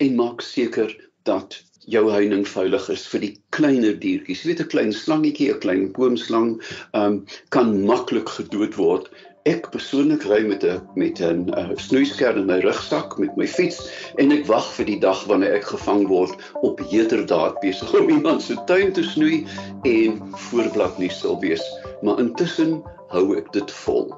en 0.00 0.16
maak 0.16 0.42
seker 0.42 0.90
dat 1.22 1.62
jou 1.86 2.02
heining 2.10 2.44
veilig 2.48 2.88
is 2.90 3.06
vir 3.10 3.22
die 3.22 3.32
kleiner 3.54 3.94
diertjies. 4.02 4.42
Jy 4.42 4.50
weet 4.50 4.60
'n 4.64 4.72
klein 4.72 4.92
slangetjie, 4.92 5.52
'n 5.52 5.62
klein 5.62 5.86
boomslang, 5.92 6.58
ehm 6.92 7.02
um, 7.02 7.24
kan 7.50 7.72
maklik 7.86 8.28
gedood 8.28 8.74
word. 8.74 9.10
Ek 9.46 9.70
persoonlik 9.70 10.26
ry 10.26 10.42
met 10.42 10.64
'n 10.64 10.82
met 10.96 11.20
'n 11.20 11.48
uh, 11.54 11.70
snoeisker 11.76 12.36
in 12.36 12.46
my 12.46 12.58
rugsak 12.60 13.18
met 13.18 13.36
my 13.36 13.46
fiets 13.46 13.78
en 14.18 14.32
ek 14.32 14.46
wag 14.46 14.66
vir 14.74 14.86
die 14.86 15.00
dag 15.00 15.24
wanneer 15.26 15.54
ek 15.54 15.70
gevang 15.70 16.06
word 16.08 16.34
op 16.62 16.80
heterdaad 16.90 17.60
besig 17.60 17.94
om 17.94 18.10
iemand 18.10 18.42
se 18.42 18.56
tuin 18.66 18.92
te 18.92 19.02
snoei 19.02 19.46
en 19.84 20.20
voorblad 20.50 20.98
nie 20.98 21.10
sal 21.10 21.40
wees. 21.40 21.62
Maar 22.02 22.18
intussen 22.18 22.82
hou 23.08 23.36
ek 23.36 23.52
dit 23.52 23.70
vol. 23.70 24.10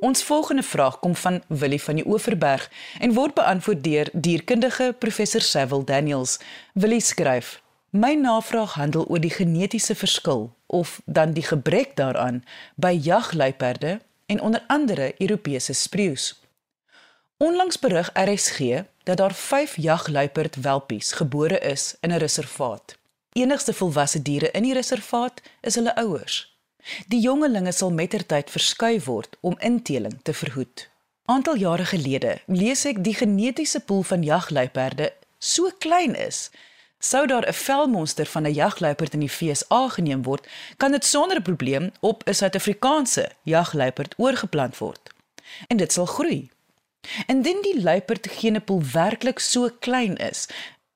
Ons 0.00 0.24
volgende 0.24 0.62
vraag 0.62 0.98
kom 0.98 1.14
van 1.14 1.42
Willie 1.48 1.82
van 1.82 1.94
die 1.94 2.06
Oeverberg 2.06 2.70
en 2.98 3.12
word 3.12 3.34
beantwoord 3.34 3.84
deur 3.84 4.08
dierkundige 4.12 4.94
professor 4.98 5.40
Sewil 5.40 5.84
Daniels. 5.84 6.38
Willie 6.72 7.00
skryf: 7.00 7.62
My 7.90 8.14
navraag 8.14 8.72
handel 8.72 9.04
oor 9.08 9.20
die 9.20 9.30
genetiese 9.30 9.94
verskil 9.94 10.54
of 10.66 11.00
dan 11.04 11.32
die 11.32 11.42
gebrek 11.42 11.96
daaraan 11.96 12.44
by 12.74 12.98
jagluiperde 13.02 14.00
en 14.26 14.40
onder 14.40 14.64
andere 14.66 15.14
Europese 15.18 15.72
spreeus. 15.72 16.47
Onlangs 17.40 17.78
berig 17.78 18.10
RSG 18.14 18.58
dat 19.02 19.16
daar 19.16 19.34
5 19.34 19.76
jagluiperd 19.76 20.56
welpies 20.56 21.12
gebore 21.12 21.58
is 21.58 21.94
in 22.00 22.10
'n 22.10 22.16
reservaat. 22.16 22.96
Enigste 23.32 23.74
volwasse 23.74 24.22
diere 24.22 24.50
in 24.50 24.62
die 24.62 24.72
reservaat 24.72 25.40
is 25.60 25.74
hulle 25.74 25.96
ouers. 25.96 26.58
Die 27.08 27.20
jongelinge 27.20 27.72
sal 27.72 27.90
mettertyd 27.90 28.50
verskuif 28.50 29.04
word 29.04 29.36
om 29.40 29.58
inteling 29.58 30.18
te 30.22 30.34
verhoed. 30.34 30.88
Aantal 31.24 31.56
jare 31.56 31.84
gelede 31.84 32.40
lees 32.46 32.84
ek 32.84 33.04
die 33.04 33.14
genetiese 33.14 33.80
pool 33.80 34.02
van 34.02 34.22
jagluiperde 34.22 35.12
so 35.38 35.70
klein 35.78 36.14
is, 36.14 36.50
sou 36.98 37.26
daar 37.26 37.46
'n 37.46 37.52
velmonster 37.52 38.26
van 38.26 38.42
'n 38.42 38.54
jagluiperd 38.54 39.12
in 39.12 39.20
die 39.20 39.30
FSA 39.30 39.88
geneem 39.88 40.22
word, 40.22 40.46
kan 40.76 40.90
dit 40.90 41.04
sonder 41.04 41.42
probleem 41.42 41.92
op 42.00 42.22
'n 42.26 42.34
Suid-Afrikaanse 42.34 43.30
jagluiperd 43.42 44.14
oorgeplant 44.16 44.78
word. 44.78 45.10
En 45.66 45.76
dit 45.76 45.92
sal 45.92 46.06
groei. 46.06 46.50
Indien 47.26 47.62
die 47.62 47.80
luipertgenepool 47.82 48.82
werklik 48.92 49.40
so 49.40 49.70
klein 49.80 50.16
is, 50.16 50.46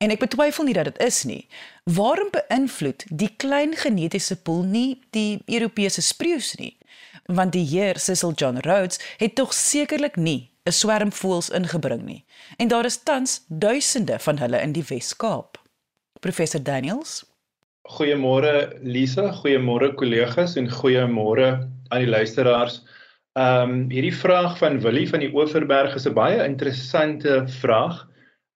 en 0.02 0.10
ek 0.10 0.22
betwyfel 0.22 0.66
nie 0.66 0.76
dat 0.76 0.90
dit 0.90 1.00
is 1.06 1.22
nie, 1.24 1.46
waarom 1.84 2.30
beïnvloed 2.34 3.06
die 3.08 3.30
klein 3.42 3.76
genetiese 3.78 4.36
pool 4.36 4.64
nie 4.66 5.00
die 5.16 5.42
Europese 5.46 6.02
spreeus 6.02 6.54
nie? 6.58 6.76
Want 7.26 7.54
die 7.54 7.64
heer 7.66 7.98
Cecil 8.02 8.34
John 8.36 8.58
Rhodes 8.66 8.98
het 9.18 9.36
tog 9.38 9.54
sekerlik 9.54 10.16
nie 10.16 10.50
'n 10.66 10.72
swerm 10.72 11.12
voëls 11.12 11.50
ingebring 11.50 12.02
nie. 12.02 12.24
En 12.56 12.68
daar 12.68 12.84
is 12.84 13.02
tans 13.02 13.44
duisende 13.48 14.18
van 14.18 14.38
hulle 14.38 14.60
in 14.62 14.72
die 14.72 14.84
Wes-Kaap. 14.88 15.58
Professor 16.20 16.62
Daniels 16.62 17.24
Goeiemôre 17.82 18.78
Lisa, 18.82 19.32
goeiemôre 19.42 19.94
kollegas 19.94 20.54
en 20.56 20.68
goeiemôre 20.70 21.48
aan 21.88 22.04
die 22.04 22.10
luisteraars. 22.10 22.82
Ehm 23.32 23.70
um, 23.70 23.84
hierdie 23.88 24.12
vraag 24.12 24.58
van 24.60 24.74
Willie 24.84 25.08
van 25.08 25.22
die 25.24 25.30
Oeverberg 25.32 25.94
is 25.96 26.04
'n 26.08 26.12
baie 26.12 26.42
interessante 26.44 27.44
vraag. 27.48 28.02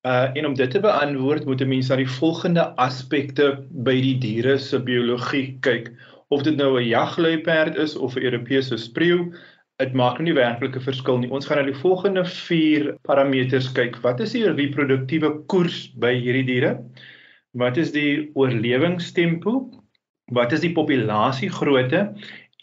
Uh 0.05 0.29
en 0.37 0.47
om 0.47 0.55
dit 0.55 0.71
te 0.71 0.81
beantwoord, 0.81 1.47
moet 1.47 1.63
'n 1.65 1.69
mens 1.69 1.89
na 1.89 1.97
die 1.97 2.17
volgende 2.19 2.77
aspekte 2.77 3.65
by 3.71 3.95
die 4.01 4.19
diere 4.19 4.59
se 4.59 4.79
biologie 4.79 5.57
kyk. 5.61 5.89
Of 6.29 6.43
dit 6.43 6.57
nou 6.57 6.77
'n 6.77 6.89
jagluiperd 6.89 7.77
is 7.77 7.97
of 7.97 8.17
'n 8.17 8.23
Europese 8.29 8.77
spreeu, 8.77 9.33
dit 9.77 9.93
maak 9.95 10.21
nie 10.21 10.35
werklike 10.35 10.81
verskil 10.81 11.19
nie. 11.19 11.31
Ons 11.31 11.47
gaan 11.47 11.59
na 11.59 11.65
die 11.65 11.81
volgende 11.81 12.25
4 12.25 12.99
parameters 13.03 13.73
kyk. 13.73 13.97
Wat 14.03 14.21
is 14.21 14.33
die 14.33 14.45
reproduktiewe 14.45 15.47
koers 15.47 15.89
by 15.97 16.13
hierdie 16.21 16.45
diere? 16.45 16.85
Wat 17.53 17.77
is 17.77 17.93
die 17.93 18.31
oorlewingstempo? 18.35 19.71
Wat 20.33 20.53
is 20.53 20.61
die 20.61 20.73
populasie-grootte? 20.73 22.15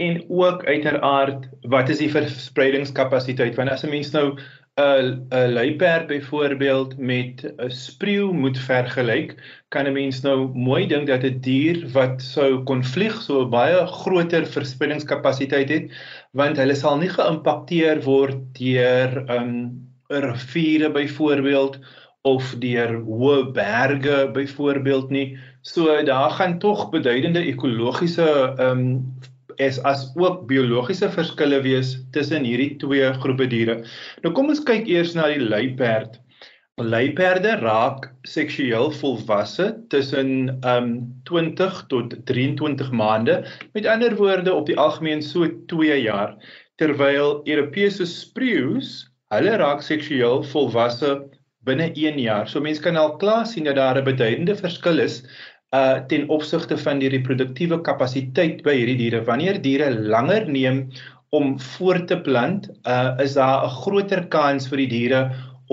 En 0.01 0.23
ook 0.29 0.65
uiteraard 0.65 1.49
wat 1.61 1.89
is 1.89 1.97
die 1.97 2.11
verspreidingskapasiteit? 2.11 3.55
Want 3.55 3.69
as 3.69 3.83
'n 3.83 3.89
mens 3.89 4.11
nou 4.11 4.37
'n 4.75 5.27
'n 5.29 5.53
luiperd 5.53 6.07
byvoorbeeld 6.07 6.97
met 6.97 7.53
'n 7.57 7.69
spreeu 7.69 8.33
moet 8.33 8.57
vergelyk 8.57 9.35
kan 9.69 9.85
'n 9.85 9.93
mens 9.93 10.21
nou 10.21 10.49
mooi 10.53 10.87
dink 10.87 11.07
dat 11.07 11.23
'n 11.23 11.39
dier 11.39 11.87
wat 11.93 12.21
sou 12.21 12.63
kon 12.63 12.83
vlieg 12.83 13.21
so 13.21 13.45
baie 13.49 13.85
groter 13.85 14.45
verspreidingskapasiteit 14.45 15.69
het 15.69 15.91
want 16.31 16.57
hulle 16.57 16.75
sal 16.75 16.97
nie 16.97 17.09
geïmpakteer 17.09 18.01
word 18.01 18.37
deur 18.57 19.09
'n 19.21 19.29
um, 19.29 19.53
riviere 20.07 20.89
byvoorbeeld 20.91 21.77
of 22.23 22.55
deur 22.59 22.95
hoë 23.03 23.51
berge 23.51 24.29
byvoorbeeld 24.33 25.09
nie. 25.09 25.37
So 25.61 26.03
daar 26.03 26.31
gaan 26.31 26.59
tog 26.59 26.89
beduidende 26.89 27.39
ekologiese 27.39 28.55
um, 28.59 29.13
is 29.57 29.79
as 29.83 30.05
ook 30.15 30.47
biologiese 30.47 31.09
verskille 31.11 31.61
wees 31.65 31.95
tussen 32.11 32.45
hierdie 32.47 32.75
twee 32.81 33.13
groepe 33.23 33.47
diere. 33.47 33.81
Nou 34.23 34.33
kom 34.33 34.49
ons 34.53 34.63
kyk 34.63 34.87
eers 34.87 35.13
na 35.17 35.29
die 35.31 35.41
luiperd. 35.41 36.19
Luiperde 36.81 37.59
raak 37.61 38.07
seksueel 38.25 38.89
volwasse 38.97 39.67
tussen 39.93 40.49
um 40.65 40.89
20 41.29 41.83
tot 41.91 42.15
23 42.25 42.89
maande. 42.91 43.43
Met 43.73 43.85
ander 43.85 44.15
woorde 44.17 44.53
op 44.53 44.65
die 44.65 44.77
algemeen 44.77 45.21
so 45.21 45.45
2 45.69 45.99
jaar, 46.01 46.33
terwyl 46.81 47.43
Europese 47.45 48.07
spreeus, 48.09 49.03
hulle 49.29 49.53
raak 49.61 49.85
seksueel 49.85 50.41
volwasse 50.49 51.13
binne 51.67 51.91
1 51.93 52.17
jaar. 52.19 52.49
So 52.49 52.59
mense 52.59 52.81
kan 52.81 52.97
al 52.99 53.15
klaar 53.21 53.45
sien 53.47 53.69
dat 53.69 53.77
daar 53.77 53.97
'n 54.01 54.09
beduidende 54.09 54.55
verskil 54.55 54.99
is 54.99 55.21
uh 55.73 55.97
ten 56.07 56.27
opsigte 56.29 56.77
van 56.77 56.99
die 57.01 57.09
reproduktiewe 57.09 57.81
kapasiteit 57.81 58.61
by 58.65 58.75
hierdie 58.77 58.99
diere. 58.99 59.23
Wanneer 59.25 59.61
diere 59.61 59.89
langer 59.93 60.45
neem 60.49 60.85
om 61.33 61.55
voort 61.59 62.07
te 62.11 62.19
plant, 62.21 62.69
uh 62.85 63.17
is 63.23 63.33
daar 63.39 63.65
'n 63.65 63.75
groter 63.81 64.27
kans 64.27 64.69
vir 64.69 64.83
die 64.85 64.91
diere 64.91 65.21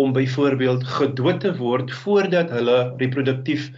om 0.01 0.13
byvoorbeeld 0.13 0.85
gedood 0.85 1.41
te 1.41 1.53
word 1.59 1.91
voordat 1.93 2.51
hulle 2.51 2.95
reproduktief 3.03 3.71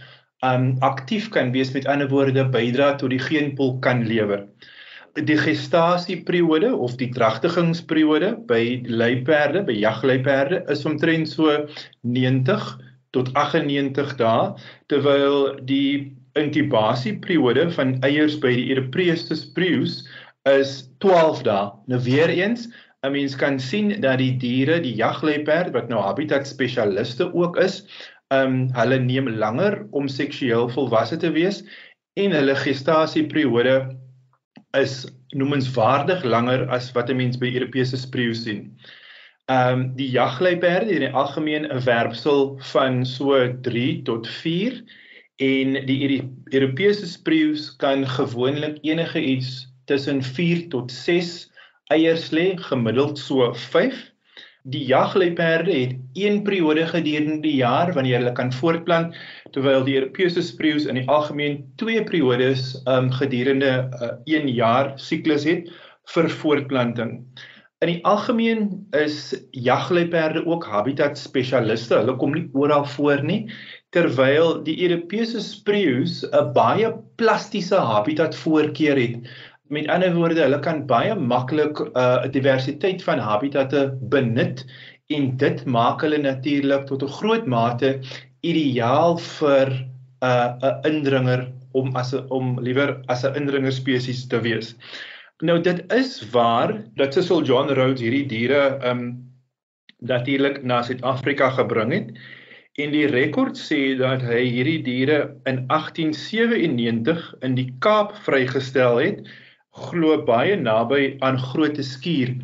um 0.43 0.75
aktief 0.79 1.29
kan 1.29 1.51
wees 1.51 1.71
met 1.73 1.87
ander 1.87 2.09
woorde 2.11 2.45
bydra 2.55 2.95
tot 2.99 3.09
die 3.09 3.19
geenpool 3.19 3.77
kan 3.79 4.05
lewer. 4.07 4.45
Die 5.13 5.37
gestasieperiode 5.37 6.73
of 6.75 6.95
die 6.97 7.11
dragtigingsperiode 7.13 8.33
by 8.49 8.81
luiperde, 8.87 9.61
by 9.63 9.75
jagluiperde 9.77 10.63
is 10.73 10.85
omtrent 10.89 11.29
so 11.29 11.67
90 12.01 12.79
tot 13.13 13.31
98 13.39 14.15
dae 14.19 14.53
terwyl 14.91 15.53
die 15.69 16.13
inkubasieperiode 16.39 17.67
van 17.75 17.97
eiers 18.05 18.39
by 18.41 18.53
die 18.57 18.69
Europese 18.73 19.37
spreeus 19.37 20.01
is 20.49 20.89
12 21.05 21.43
dae. 21.47 21.69
Nou 21.87 21.99
weer 22.03 22.29
eens, 22.33 22.67
'n 23.03 23.11
mens 23.11 23.35
kan 23.35 23.59
sien 23.59 24.01
dat 24.01 24.17
die 24.17 24.33
diere, 24.37 24.79
die 24.81 24.95
jagluiperd 24.95 25.73
wat 25.73 25.89
nou 25.89 26.01
habitat 26.01 26.47
spesialiste 26.47 27.29
ook 27.33 27.57
is, 27.57 27.83
ehm 28.31 28.47
um, 28.47 28.69
hulle 28.73 28.99
neem 28.99 29.29
langer 29.29 29.85
om 29.91 30.07
seksueel 30.07 30.69
volwasse 30.69 31.17
te 31.17 31.31
wees 31.31 31.63
en 32.17 32.31
hulle 32.31 32.55
gestasieperiode 32.55 33.75
is 34.77 35.03
noemenswaardig 35.37 36.23
langer 36.23 36.65
as 36.69 36.91
wat 36.95 37.09
'n 37.09 37.17
mens 37.17 37.37
by 37.37 37.51
Europese 37.53 37.97
spreeus 37.97 38.43
sien. 38.43 38.77
Ehm 39.51 39.79
um, 39.79 39.95
die 39.95 40.09
jagluiperd 40.09 40.85
het 40.87 40.89
in 40.89 41.03
die 41.03 41.15
algemeen 41.19 41.65
'n 41.67 41.83
werpsel 41.83 42.55
van 42.71 43.05
so 43.05 43.35
3 43.61 44.01
tot 44.07 44.27
4 44.27 44.83
en 45.35 45.85
die 45.85 46.21
Europese 46.45 47.07
spreeus 47.07 47.75
kan 47.75 48.07
gewoonlik 48.07 48.77
enige 48.81 49.19
iets 49.19 49.67
tussen 49.85 50.23
4 50.23 50.69
tot 50.69 50.91
6 50.91 51.51
eiers 51.91 52.31
lê, 52.31 52.55
gemiddeld 52.55 53.19
so 53.19 53.53
5. 53.53 54.11
Die 54.63 54.85
jagluiperde 54.85 55.71
het 55.71 55.95
een 56.13 56.43
periode 56.43 56.87
gedurende 56.87 57.41
die 57.41 57.55
jaar 57.55 57.93
wanneer 57.93 58.17
hulle 58.17 58.31
kan 58.31 58.53
voortplant, 58.53 59.15
terwyl 59.51 59.83
die 59.83 59.95
Europese 59.99 60.41
spreeus 60.41 60.85
in 60.85 60.95
die 60.95 61.07
algemeen 61.07 61.65
twee 61.75 62.03
periodes 62.03 62.77
um 62.87 63.11
gedurende 63.11 63.89
'n 63.91 64.03
uh, 64.03 64.39
1 64.39 64.47
jaar 64.47 64.93
siklus 64.95 65.43
het 65.43 65.67
vir 66.15 66.29
voortplanting. 66.29 67.27
In 67.83 67.89
die 67.91 68.01
algemeen 68.07 68.67
is 68.95 69.33
jagluiperde 69.51 70.45
ook 70.47 70.65
habitat 70.71 71.17
spesialiste. 71.19 71.97
Hulle 71.99 72.15
kom 72.15 72.31
nie 72.31 72.45
oral 72.55 72.85
voor 72.95 73.23
nie, 73.27 73.41
terwyl 73.91 74.61
die 74.63 74.77
Europese 74.85 75.41
spreeus 75.43 76.21
'n 76.23 76.53
baie 76.55 76.93
plastiese 77.19 77.75
habitat 77.75 78.35
voorkeur 78.35 78.95
het 78.97 79.27
Met 79.73 79.87
ander 79.87 80.11
woorde, 80.13 80.41
hulle 80.43 80.59
kan 80.59 80.83
baie 80.85 81.13
maklik 81.15 81.79
'n 81.79 81.91
uh, 81.97 82.25
diversiteit 82.31 83.03
van 83.03 83.19
habitatte 83.19 83.97
benut 84.11 84.65
en 85.15 85.37
dit 85.37 85.63
maak 85.65 86.03
hulle 86.05 86.19
natuurlik 86.21 86.85
tot 86.89 87.03
'n 87.03 87.15
groot 87.19 87.47
mate 87.47 87.89
ideaal 88.41 89.17
vir 89.17 89.71
'n 89.71 89.87
uh, 90.29 90.49
'n 90.69 90.91
indringer 90.91 91.47
om 91.71 91.95
as 91.95 92.13
'n 92.13 92.27
om 92.29 92.59
liewer 92.59 93.01
as 93.07 93.23
'n 93.23 93.35
indringer 93.41 93.71
spesies 93.71 94.27
te 94.27 94.41
wees. 94.41 94.75
Nou 95.43 95.57
dit 95.59 95.81
is 95.91 96.29
waar 96.31 96.71
dat 96.95 97.13
Cecil 97.13 97.43
John 97.43 97.67
Rhodes 97.75 97.99
hierdie 98.01 98.25
diere 98.31 98.79
um 98.87 99.01
natuurlik 99.99 100.61
na 100.63 100.81
Suid-Afrika 100.83 101.49
gebring 101.57 101.91
het 101.91 102.13
en 102.79 102.93
die 102.95 103.05
rekord 103.11 103.59
sê 103.59 103.97
dat 103.99 104.23
hy 104.23 104.39
hierdie 104.47 104.79
diere 104.85 105.17
in 105.49 105.59
1897 105.67 107.25
in 107.43 107.57
die 107.59 107.67
Kaap 107.83 108.15
vrygestel 108.23 109.01
het 109.01 109.27
glo 109.89 110.15
baie 110.23 110.55
naby 110.55 111.17
aan 111.25 111.39
Grote 111.51 111.83
Skuur. 111.83 112.37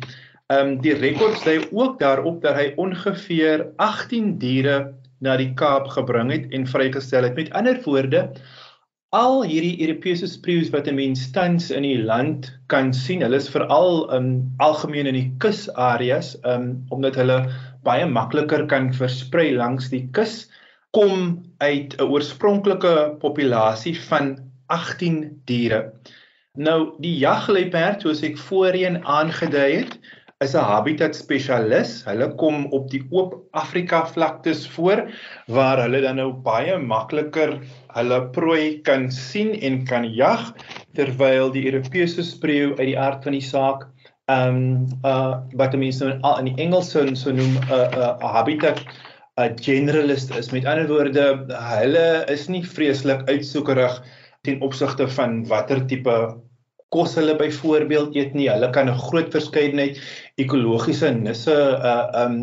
Ehm 0.50 0.74
um, 0.74 0.78
die 0.84 0.96
rekord 0.98 1.40
sê 1.40 1.56
ook 1.70 1.98
daarop 2.02 2.42
dat 2.44 2.58
hy 2.58 2.72
ongeveer 2.76 3.64
18 3.80 4.34
diere 4.42 4.78
na 5.24 5.36
die 5.40 5.54
Kaap 5.56 5.88
gebring 5.96 6.32
het 6.36 6.52
en 6.52 6.68
vrygestel 6.68 7.30
het. 7.30 7.36
Met 7.38 7.52
ander 7.56 7.80
woorde, 7.84 8.26
al 9.16 9.40
hierdie 9.42 9.80
Europese 9.82 10.28
spreeus 10.30 10.68
wat 10.70 10.86
'n 10.88 10.94
mens 10.94 11.30
tans 11.34 11.70
in 11.74 11.82
die 11.82 11.98
land 11.98 12.50
kan 12.70 12.92
sien, 12.94 13.22
hulle 13.26 13.40
is 13.42 13.48
veral 13.50 14.06
um, 14.14 14.28
algemeen 14.62 15.10
in 15.10 15.18
die 15.18 15.32
kusareas, 15.42 16.36
um, 16.46 16.84
omdat 16.94 17.18
hulle 17.18 17.40
baie 17.82 18.06
makliker 18.06 18.66
kan 18.70 18.92
versprei 18.94 19.50
langs 19.56 19.90
die 19.90 20.06
kus, 20.14 20.46
kom 20.94 21.42
uit 21.58 21.96
'n 21.98 22.06
oorspronklike 22.06 23.16
populasie 23.18 23.96
van 24.06 24.36
18 24.68 25.42
diere. 25.46 25.90
Nou 26.54 26.94
die 27.02 27.16
jagluiperd 27.18 28.02
soos 28.02 28.22
ek 28.22 28.38
voorheen 28.38 29.02
aangedui 29.02 29.82
het, 29.82 29.98
is 30.44 30.54
'n 30.54 30.64
habitat 30.64 31.14
spesialis. 31.14 31.90
Hulle 32.06 32.30
kom 32.40 32.62
op 32.76 32.86
die 32.90 33.02
oop 33.12 33.34
Afrika 33.52 34.06
vlaktes 34.08 34.62
voor 34.76 35.02
waar 35.52 35.82
hulle 35.82 36.00
dan 36.00 36.16
nou 36.16 36.30
baie 36.46 36.78
makliker 36.80 37.58
hulle 37.96 38.20
prooi 38.36 38.80
kan 38.88 39.10
sien 39.12 39.52
en 39.60 39.84
kan 39.84 40.08
jag 40.08 40.54
terwyl 40.96 41.52
die 41.52 41.66
Europese 41.68 42.24
spreeu 42.24 42.72
uit 42.78 42.88
die 42.88 42.98
aard 42.98 43.28
van 43.28 43.36
die 43.36 43.44
saak 43.44 43.84
ehm 44.32 44.56
um, 44.56 44.88
uh 45.04 45.36
wat 45.60 45.76
mense 45.76 46.08
nou 46.08 46.34
in 46.38 46.48
die 46.48 46.58
Engels 46.64 46.90
sou 46.96 47.04
so 47.14 47.36
noem 47.36 47.60
'n 47.60 47.64
uh, 47.68 47.88
'n 47.92 48.24
uh, 48.24 48.32
habitat 48.40 48.80
'n 49.36 49.60
generalist 49.60 50.32
is. 50.36 50.52
Met 50.56 50.64
ander 50.64 50.88
woorde, 50.88 51.44
hulle 51.52 52.24
is 52.32 52.48
nie 52.48 52.64
vreeslik 52.64 53.28
uitsoekerig 53.28 54.02
ten 54.48 54.62
opsigte 54.64 55.08
van 55.08 55.44
watter 55.52 55.84
tipe 55.86 56.16
kos 56.94 57.14
hulle 57.18 57.36
byvoorbeeld 57.38 58.16
eet 58.18 58.34
nie. 58.34 58.48
Hulle 58.50 58.70
kan 58.74 58.88
'n 58.90 58.98
groot 58.98 59.30
verskeidenheid 59.30 60.00
ekologiese 60.42 61.10
nisse 61.16 61.56
uh 61.56 62.08
um 62.24 62.36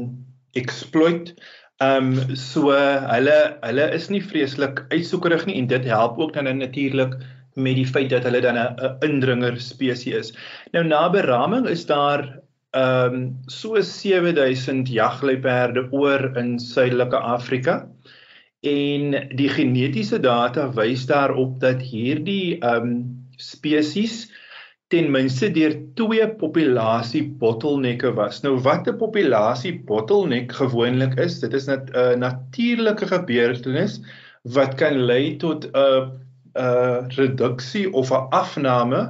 exploit. 0.56 1.34
Um 1.80 2.13
so 2.36 2.72
hulle 2.74 3.38
hulle 3.63 3.89
is 3.94 4.10
nie 4.10 4.22
vreeslik 4.22 4.86
uitsoekerig 4.94 5.46
nie 5.46 5.58
en 5.62 5.68
dit 5.68 5.86
help 5.86 6.18
ook 6.20 6.34
dan 6.34 6.50
natuurlik 6.58 7.18
met 7.58 7.77
die 7.77 7.88
feit 7.89 8.10
dat 8.13 8.25
hulle 8.25 8.42
dan 8.42 8.58
'n 8.58 8.98
indringer 9.06 9.60
spesies 9.62 10.13
is. 10.13 10.34
Nou 10.74 10.84
na 10.84 11.10
beraming 11.10 11.68
is 11.68 11.86
daar 11.86 12.39
um 12.77 13.38
so 13.48 13.82
7000 13.82 14.89
jagluiperde 14.89 15.88
oor 15.92 16.38
in 16.38 16.60
suidelike 16.60 17.18
Afrika 17.18 17.88
en 18.62 19.15
die 19.36 19.50
genetiese 19.50 20.19
data 20.19 20.67
wys 20.74 21.06
daarop 21.06 21.60
dat 21.60 21.82
hierdie 21.82 22.58
um 22.65 23.26
spesies 23.38 24.28
ten 24.88 25.10
minste 25.12 25.50
deur 25.52 25.73
twee 26.00 26.28
populasie 26.39 27.23
bottelnekke 27.41 28.13
was. 28.15 28.41
Nou 28.43 28.56
wat 28.63 28.88
'n 28.88 28.97
populasie 28.97 29.73
bottelnek 29.89 30.52
gewoonlik 30.52 31.17
is, 31.19 31.39
dit 31.39 31.54
is 31.54 31.67
'n 31.67 31.89
uh, 31.95 32.15
natuurlike 32.15 33.08
gebeurtenis 33.08 34.00
wat 34.43 34.76
kan 34.76 34.95
lei 35.10 35.36
tot 35.38 35.65
'n 35.65 36.12
'n 36.56 37.10
reduksie 37.19 37.93
of 37.93 38.12
'n 38.12 38.30
afname 38.32 39.02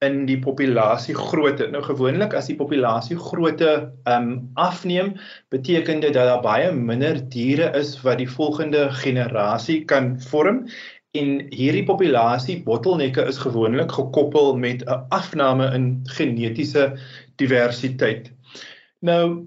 in 0.00 0.24
die 0.26 0.38
populasie 0.40 1.14
grootte. 1.14 1.68
Nou 1.70 1.82
gewoonlik 1.84 2.34
as 2.34 2.48
die 2.48 2.56
populasie 2.56 3.18
grootte 3.20 3.92
um 4.08 4.50
afneem, 4.54 5.12
beteken 5.52 6.00
dit 6.00 6.14
dat 6.16 6.26
daar 6.26 6.42
baie 6.42 6.72
minder 6.72 7.20
diere 7.28 7.68
is 7.76 7.92
wat 8.02 8.18
die 8.18 8.30
volgende 8.30 8.88
generasie 9.02 9.84
kan 9.84 10.14
vorm 10.30 10.64
en 11.18 11.30
hierdie 11.50 11.84
populasie 11.86 12.60
bottelnekke 12.66 13.24
is 13.26 13.40
gewoonlik 13.42 13.92
gekoppel 13.92 14.54
met 14.56 14.84
'n 14.86 15.06
afname 15.10 15.66
in 15.74 16.00
genetiese 16.04 16.96
diversiteit. 17.36 18.30
Nou 19.00 19.46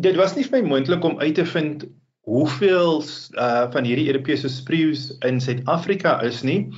dit 0.00 0.16
was 0.16 0.36
nie 0.36 0.44
vir 0.44 0.62
my 0.62 0.68
moontlik 0.68 1.04
om 1.04 1.20
uit 1.20 1.34
te 1.34 1.44
vind 1.44 1.84
hoeveel 2.24 3.02
uh 3.34 3.70
van 3.70 3.84
hierdie 3.84 4.06
Europese 4.06 4.48
spreeus 4.48 5.10
in 5.26 5.40
Suid-Afrika 5.40 6.20
is 6.22 6.42
nie, 6.42 6.70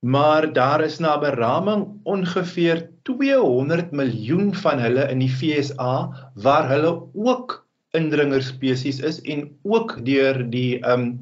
maar 0.00 0.52
daar 0.52 0.84
is 0.84 0.98
na 0.98 1.18
beraming 1.18 1.86
ongeveer 2.04 2.90
200 3.02 3.90
miljoen 3.90 4.54
van 4.54 4.78
hulle 4.78 5.08
in 5.10 5.18
die 5.18 5.30
FSA 5.30 6.10
waar 6.34 6.68
hulle 6.68 7.08
ook 7.14 7.64
indringer 7.96 8.42
spesies 8.42 9.00
is 9.00 9.20
en 9.22 9.48
ook 9.62 9.96
deur 10.04 10.50
die 10.50 10.78
um 10.84 11.20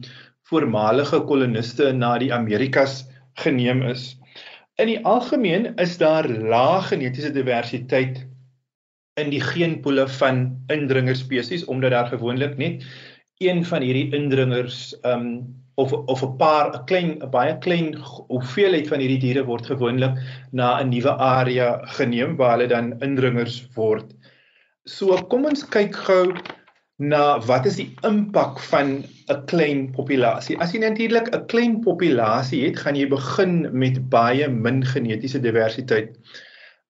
voormalige 0.50 1.20
koloniste 1.26 1.92
na 1.92 2.16
die 2.22 2.32
Amerikas 2.34 3.04
geneem 3.42 3.82
is. 3.82 4.14
In 4.78 4.90
die 4.92 5.00
algemeen 5.08 5.72
is 5.82 5.96
daar 5.98 6.28
lae 6.28 6.82
genetiese 6.86 7.32
diversiteit 7.34 8.22
in 9.20 9.30
die 9.32 9.40
geenpoele 9.40 10.04
van 10.18 10.48
indringer 10.72 11.16
spesies 11.16 11.64
omdat 11.72 11.94
daar 11.96 12.10
gewoonlik 12.12 12.56
net 12.60 12.84
een 13.40 13.64
van 13.64 13.84
hierdie 13.84 14.10
indringers 14.16 14.94
um 15.04 15.46
of 15.76 15.92
of 15.92 16.22
'n 16.22 16.36
paar 16.36 16.72
'n 16.72 16.84
klein 16.84 17.10
'n 17.22 17.30
baie 17.30 17.58
klein 17.58 17.94
hoeveelheid 18.28 18.88
van 18.88 19.00
hierdie 19.00 19.20
diere 19.24 19.44
word 19.44 19.66
gewoonlik 19.66 20.14
na 20.52 20.80
'n 20.80 20.88
nuwe 20.88 21.12
area 21.16 21.80
geneem 21.98 22.36
waar 22.36 22.56
hulle 22.56 22.68
dan 22.68 22.94
indringers 23.00 23.68
word. 23.74 24.14
So 24.84 25.16
kom 25.28 25.44
ons 25.44 25.68
kyk 25.68 25.94
gou 25.94 26.32
na 26.96 27.38
wat 27.44 27.66
is 27.68 27.76
die 27.76 27.90
impak 28.08 28.60
van 28.70 29.04
'n 29.28 29.44
klein 29.46 29.90
populasie. 29.92 30.56
As 30.58 30.72
jy 30.72 30.80
natuurlik 30.80 31.28
'n 31.34 31.46
klein 31.46 31.80
populasie 31.80 32.64
het, 32.64 32.78
gaan 32.78 32.96
jy 32.96 33.08
begin 33.08 33.68
met 33.72 34.08
baie 34.08 34.48
min 34.48 34.84
genetiese 34.84 35.40
diversiteit. 35.40 36.16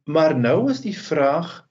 Maar 0.07 0.39
nou 0.39 0.71
is 0.71 0.81
die 0.81 0.97
vraag 0.97 1.67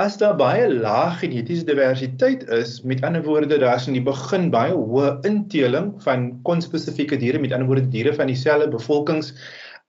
as 0.00 0.16
daar 0.16 0.36
baie 0.36 0.68
lae 0.68 1.10
genetiese 1.20 1.64
diversiteit 1.64 2.46
is, 2.48 2.82
met 2.82 3.02
ander 3.04 3.22
woorde 3.22 3.58
daar's 3.58 3.86
in 3.86 3.96
die 3.98 4.04
begin 4.04 4.50
baie 4.50 4.72
hoë 4.72 5.20
inteling 5.28 5.92
van 6.02 6.40
konspesifieke 6.48 7.16
diere, 7.16 7.38
met 7.38 7.52
ander 7.52 7.68
woorde 7.68 7.88
diere 7.88 8.14
van 8.14 8.26
dieselfde 8.26 8.68
bevolkings 8.68 9.34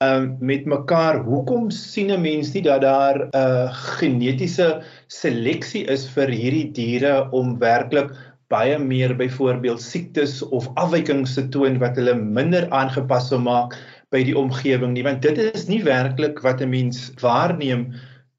um, 0.02 0.36
met 0.40 0.66
mekaar. 0.66 1.22
Hoekom 1.24 1.70
sien 1.72 2.12
'n 2.12 2.22
mens 2.22 2.52
nie 2.54 2.62
dat 2.62 2.82
daar 2.82 3.18
'n 3.20 3.30
uh, 3.36 3.74
genetiese 3.98 4.82
seleksie 5.08 5.86
is 5.86 6.10
vir 6.10 6.28
hierdie 6.28 6.72
diere 6.72 7.30
om 7.32 7.58
werklik 7.60 8.12
baie 8.52 8.78
meer 8.80 9.16
byvoorbeeld 9.16 9.82
siektes 9.82 10.42
of 10.44 10.68
afwykings 10.76 11.34
te 11.34 11.48
toon 11.50 11.80
wat 11.80 11.96
hulle 11.96 12.16
minder 12.16 12.68
aangepas 12.70 13.30
sou 13.30 13.40
maak 13.40 13.78
by 14.12 14.24
die 14.24 14.38
omgewing 14.38 14.94
nie 14.94 15.04
want 15.04 15.22
dit 15.22 15.38
is 15.38 15.68
nie 15.68 15.84
werklik 15.84 16.42
wat 16.44 16.62
'n 16.62 16.70
mens 16.70 17.12
waarneem 17.22 17.94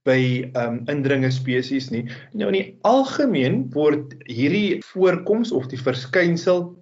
by 0.05 0.51
um 0.59 0.83
indringe 0.91 1.31
spesies 1.31 1.91
nie. 1.91 2.09
Nou 2.35 2.49
in 2.51 2.59
die 2.59 2.79
algemeen 2.83 3.71
word 3.71 4.15
hierdie 4.27 4.83
voorkoms 4.93 5.53
of 5.53 5.69
die 5.71 5.79
verskynsel 5.79 6.75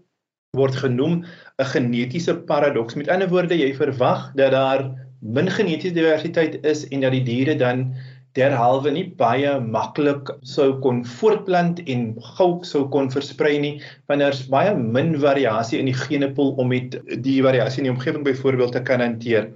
word 0.59 0.75
genoem 0.83 1.21
'n 1.63 1.69
genetiese 1.73 2.35
paradoks. 2.47 2.97
Met 2.99 3.09
ander 3.09 3.29
woorde, 3.31 3.55
jy 3.55 3.71
verwag 3.75 4.33
dat 4.35 4.51
daar 4.51 4.81
min 5.23 5.51
genetiese 5.51 5.95
diversiteit 5.95 6.65
is 6.67 6.89
en 6.89 7.05
dat 7.05 7.13
die 7.15 7.23
diere 7.23 7.55
dan 7.55 7.95
derhalwe 8.35 8.91
nie 8.91 9.05
baie 9.21 9.53
maklik 9.61 10.31
sou 10.43 10.81
kon 10.83 11.05
voortplant 11.05 11.79
en 11.87 12.17
gou 12.37 12.49
sou 12.67 12.89
kon 12.95 13.11
versprei 13.11 13.59
nie 13.63 13.73
want 14.09 14.23
daar's 14.23 14.43
baie 14.51 14.75
min 14.75 15.17
variasie 15.23 15.79
in 15.79 15.91
die 15.91 15.99
genepool 16.03 16.55
om 16.59 16.71
met 16.71 16.99
die 17.27 17.39
variasie 17.43 17.83
in 17.83 17.91
die 17.91 17.95
omgewing 17.95 18.25
byvoorbeeld 18.27 18.73
te 18.73 18.83
kan 18.83 19.03
hanteer. 19.03 19.51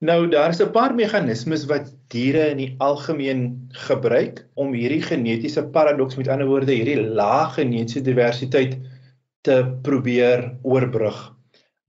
Nou 0.00 0.28
daar's 0.32 0.60
'n 0.60 0.72
paar 0.72 0.94
meganismes 0.94 1.66
wat 1.68 1.92
diere 2.08 2.48
in 2.50 2.56
die 2.56 2.74
algemeen 2.78 3.68
gebruik 3.88 4.46
om 4.54 4.72
hierdie 4.72 5.02
genetiese 5.02 5.64
paradoks 5.64 6.16
met 6.16 6.28
ander 6.28 6.48
woorde 6.48 6.72
hierdie 6.72 6.96
lae 7.00 7.44
genetiese 7.56 8.00
diversiteit 8.00 8.78
te 9.46 9.62
probeer 9.82 10.50
oorbrug. 10.62 11.18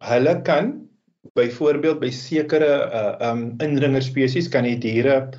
Hulle 0.07 0.41
kan 0.47 0.73
byvoorbeeld 1.37 1.99
by 2.01 2.09
sekere 2.09 2.71
uh 2.91 3.31
um 3.31 3.41
indringer 3.63 4.03
spesies 4.03 4.49
kan 4.49 4.65
die 4.67 4.77
diere 4.81 5.29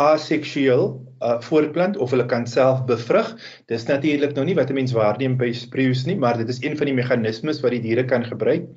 aseksueel 0.00 0.84
uh 1.22 1.38
voortplant 1.44 1.96
of 1.96 2.12
hulle 2.14 2.26
kan 2.30 2.46
self 2.46 2.84
bevrug. 2.88 3.34
Dis 3.68 3.88
natuurlik 3.88 4.36
nou 4.36 4.44
nie 4.46 4.56
wat 4.58 4.70
'n 4.70 4.78
mens 4.78 4.94
waarneem 4.94 5.36
by 5.36 5.52
spreeus 5.52 6.06
nie, 6.06 6.16
maar 6.16 6.38
dit 6.38 6.48
is 6.48 6.62
een 6.62 6.76
van 6.76 6.86
die 6.86 6.94
meganismes 6.94 7.60
wat 7.62 7.74
die 7.74 7.82
diere 7.82 8.04
kan 8.04 8.24
gebruik. 8.24 8.68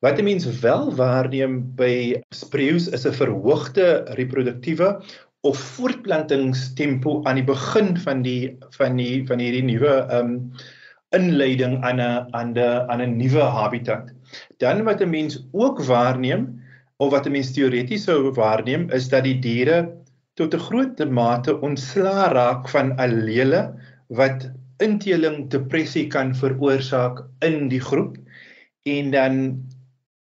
Wat 0.00 0.18
'n 0.18 0.24
mens 0.24 0.46
wel 0.60 0.92
waarneem 0.94 1.62
by 1.76 2.22
spreeus 2.34 2.88
is 2.88 3.06
'n 3.06 3.12
verhoogde 3.12 4.04
reproduktiewe 4.18 5.00
of 5.42 5.58
voortplantingstempo 5.58 7.22
aan 7.24 7.40
die 7.40 7.44
begin 7.44 7.96
van 7.96 8.22
die 8.22 8.56
van 8.78 8.96
die 8.96 9.26
van 9.26 9.38
hierdie 9.38 9.64
nuwe 9.64 10.06
um 10.12 10.52
inleiding 11.16 11.82
aan 11.84 12.00
'n 12.00 12.26
aan 12.30 12.52
'n 12.56 12.90
aan 12.90 13.02
'n 13.02 13.16
nuwe 13.16 13.44
habitat. 13.56 14.12
Dan 14.58 14.84
wat 14.84 15.00
'n 15.00 15.10
mens 15.10 15.44
ook 15.52 15.82
waarneem 15.84 16.62
of 16.96 17.10
wat 17.10 17.26
'n 17.26 17.32
mens 17.32 17.52
teoreties 17.52 18.04
sou 18.04 18.32
waarneem 18.32 18.90
is 18.90 19.08
dat 19.08 19.24
die 19.24 19.38
diere 19.38 19.78
tot 20.34 20.54
'n 20.54 20.64
groot 20.68 20.98
mate 21.10 21.60
ontslaa 21.60 22.32
raak 22.32 22.68
van 22.68 22.96
allele 22.96 23.74
wat 24.08 24.50
inteling 24.78 25.50
depressie 25.50 26.06
kan 26.06 26.34
veroorsaak 26.34 27.24
in 27.38 27.68
die 27.68 27.80
groep. 27.80 28.16
En 28.82 29.10
dan 29.10 29.34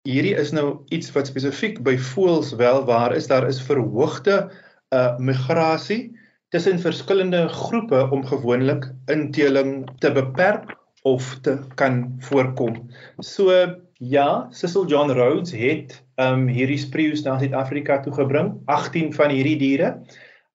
hierdie 0.03 0.35
is 0.35 0.50
nou 0.53 0.81
iets 0.88 1.12
wat 1.12 1.26
spesifiek 1.26 1.83
by 1.83 1.96
voëls 1.96 2.55
wel 2.57 2.85
waar 2.85 3.14
is. 3.16 3.26
Daar 3.26 3.48
is 3.48 3.62
verhoogde 3.62 4.50
uh 4.90 5.16
migrasie 5.18 6.18
tussen 6.48 6.81
verskillende 6.81 7.48
groepe 7.48 8.11
om 8.11 8.26
gewoonlik 8.26 8.90
inteling 9.07 9.90
te 9.98 10.12
beperk 10.12 10.80
of 11.03 11.39
te 11.43 11.59
kan 11.75 12.17
voorkom. 12.19 12.91
So 13.19 13.53
Ja, 14.01 14.49
Cecil 14.51 14.87
John 14.89 15.11
Rhodes 15.13 15.53
het 15.53 15.99
um 16.17 16.47
hierdie 16.49 16.79
spreeus 16.81 17.21
na 17.27 17.35
Suid-Afrika 17.37 17.99
toe 18.01 18.15
gebring, 18.17 18.55
18 18.65 19.11
van 19.13 19.29
hierdie 19.29 19.59
diere. 19.61 19.91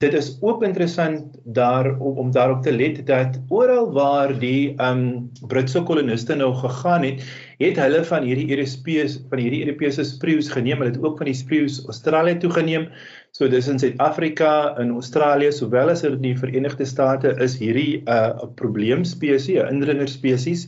Dit 0.03 0.13
is 0.13 0.34
ook 0.43 0.63
interessant 0.67 1.38
daar 1.55 1.88
om, 1.99 2.17
om 2.17 2.31
daarop 2.31 2.63
te 2.63 2.71
let 2.71 2.97
dat 3.08 3.38
oral 3.47 3.86
waar 3.95 4.34
die 4.39 4.73
um 4.84 5.29
Britse 5.47 5.79
koloniste 5.88 6.36
nou 6.36 6.49
gegaan 6.60 7.05
het, 7.08 7.21
het 7.62 7.79
hulle 7.79 8.01
van 8.10 8.25
hierdie 8.27 8.49
Europese 8.49 9.21
van 9.31 9.39
hierdie 9.39 9.62
Europese 9.63 10.03
spreeus 10.03 10.49
geneem. 10.51 10.84
Hulle 10.84 10.91
het 10.91 10.99
ook 10.99 11.21
van 11.23 11.29
die 11.31 11.38
spreeus 11.39 11.77
Australië 11.88 12.36
toe 12.43 12.51
geneem. 12.58 12.89
So 13.31 13.47
dis 13.47 13.71
in 13.71 13.79
Suid-Afrika, 13.79 14.75
in 14.84 14.91
Australië, 14.97 15.53
sowel 15.55 15.93
as 15.93 16.03
in 16.03 16.19
die 16.19 16.36
Verenigde 16.36 16.86
State 16.86 17.31
is 17.39 17.55
hierdie 17.63 18.03
'n 18.03 18.12
uh, 18.12 18.51
probleemspesies, 18.60 19.63
'n 19.63 19.71
indringer 19.77 20.12
spesies 20.12 20.67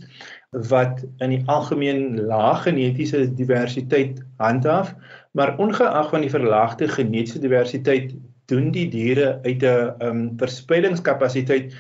wat 0.71 1.03
in 1.19 1.35
die 1.35 1.43
algemeen 1.51 2.23
lae 2.31 2.55
genetiese 2.63 3.27
diversiteit 3.35 4.23
handhaaf, 4.39 4.95
maar 5.35 5.57
ongeag 5.59 6.09
van 6.15 6.23
die 6.23 6.31
verlaagde 6.31 6.87
genetiese 6.87 7.43
diversiteit 7.43 8.15
doen 8.51 8.71
die 8.71 8.87
diere 8.89 9.39
uit 9.43 9.63
'n 9.63 9.93
um, 10.07 10.21
verspreidingskapasiteit 10.39 11.75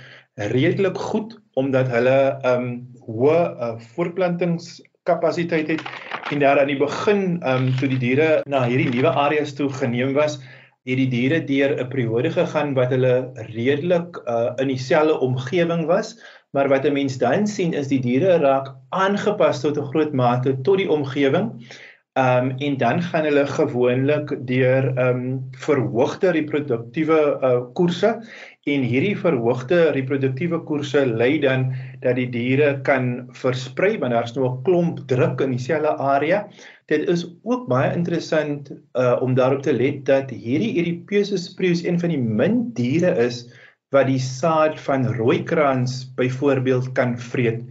redelik 0.53 0.97
goed 0.97 1.39
omdat 1.53 1.87
hulle 1.87 2.17
'n 2.43 2.47
um, 2.51 2.67
hoë 3.07 3.39
uh, 3.55 3.73
voortplantingskapasiteit 3.95 5.67
het 5.67 5.83
en 6.31 6.39
daar 6.39 6.59
aan 6.59 6.71
die 6.73 6.79
begin 6.79 7.41
um, 7.47 7.71
toe 7.79 7.87
die 7.87 8.03
diere 8.03 8.43
na 8.45 8.65
hierdie 8.67 8.91
nuwe 8.91 9.09
areas 9.09 9.53
toe 9.53 9.69
geneem 9.69 10.13
was 10.13 10.39
het 10.87 10.97
die 10.97 11.09
diere 11.11 11.43
deur 11.43 11.75
'n 11.79 11.89
periode 11.89 12.31
gegaan 12.31 12.73
wat 12.73 12.91
hulle 12.95 13.31
redelik 13.51 14.19
uh, 14.27 14.51
in 14.57 14.67
dieselfde 14.67 15.19
omgewing 15.19 15.85
was 15.85 16.15
maar 16.51 16.69
wat 16.69 16.85
'n 16.85 16.93
mens 16.93 17.17
dan 17.17 17.47
sien 17.47 17.73
is 17.73 17.87
die 17.87 17.99
diere 17.99 18.37
raak 18.37 18.67
aangepas 18.89 19.61
tot 19.61 19.77
'n 19.77 19.89
groot 19.91 20.13
mate 20.13 20.61
tot 20.61 20.77
die 20.77 20.89
omgewing. 20.89 21.51
Ehm 22.17 22.49
um, 22.49 22.55
en 22.57 22.77
dan 22.77 23.01
gaan 23.01 23.25
hulle 23.29 23.45
gewoonlik 23.47 24.31
deur 24.49 24.85
ehm 24.97 25.17
um, 25.17 25.49
verhoogde 25.51 26.31
reproduktiewe 26.33 27.17
uh, 27.45 27.59
koerse 27.77 28.09
en 28.73 28.85
hierdie 28.91 29.13
verhoogde 29.17 29.91
reproduktiewe 29.97 30.59
koerse 30.65 31.03
lei 31.05 31.37
dan 31.43 31.67
dat 32.01 32.17
die 32.17 32.25
diere 32.33 32.71
kan 32.87 33.27
versprei 33.41 33.99
want 34.01 34.17
daar's 34.17 34.33
nou 34.33 34.47
'n 34.49 34.63
klomp 34.65 35.03
druk 35.13 35.45
in 35.45 35.53
dieselfde 35.53 35.93
area. 36.13 36.47
Dit 36.89 37.05
is 37.09 37.27
ook 37.43 37.67
baie 37.67 37.93
interessant 37.93 38.71
uh, 38.71 39.21
om 39.21 39.37
daarop 39.37 39.61
te 39.61 39.73
let 39.73 40.05
dat 40.05 40.33
hierdie 40.33 40.73
Oedipus 40.79 41.35
spreeus 41.45 41.85
een 41.85 41.99
van 41.99 42.09
die 42.09 42.23
min 42.41 42.71
diere 42.73 43.13
is 43.27 43.45
wat 43.93 44.09
die 44.09 44.19
saad 44.19 44.79
van 44.79 45.05
rooikrans 45.15 46.13
byvoorbeeld 46.15 46.91
kan 46.91 47.13
vreet. 47.17 47.61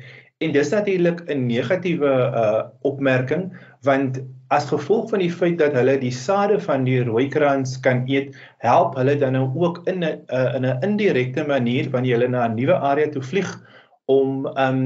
En 0.45 0.53
dis 0.53 0.69
natuurlik 0.69 1.21
'n 1.33 1.47
negatiewe 1.47 2.13
uh 2.43 2.65
opmerking 2.81 3.45
want 3.83 4.21
as 4.49 4.67
gevolg 4.69 5.09
van 5.11 5.23
die 5.25 5.33
feit 5.33 5.59
dat 5.59 5.73
hulle 5.73 5.95
die 5.99 6.13
sade 6.13 6.59
van 6.61 6.85
die 6.85 6.99
rooikrans 7.05 7.79
kan 7.81 8.03
eet, 8.07 8.37
help 8.59 8.99
hulle 9.01 9.17
dan 9.17 9.33
nou 9.33 9.47
ook 9.55 9.81
in 9.89 10.05
'n 10.05 10.21
uh, 10.29 10.55
in 10.59 10.67
'n 10.67 10.83
indirekte 10.89 11.47
manier 11.47 11.91
wanneer 11.91 12.19
hulle 12.19 12.29
na 12.29 12.45
'n 12.49 12.55
nuwe 12.55 12.77
area 12.91 13.09
toe 13.09 13.23
vlieg 13.23 13.49
om 14.05 14.47
um 14.47 14.83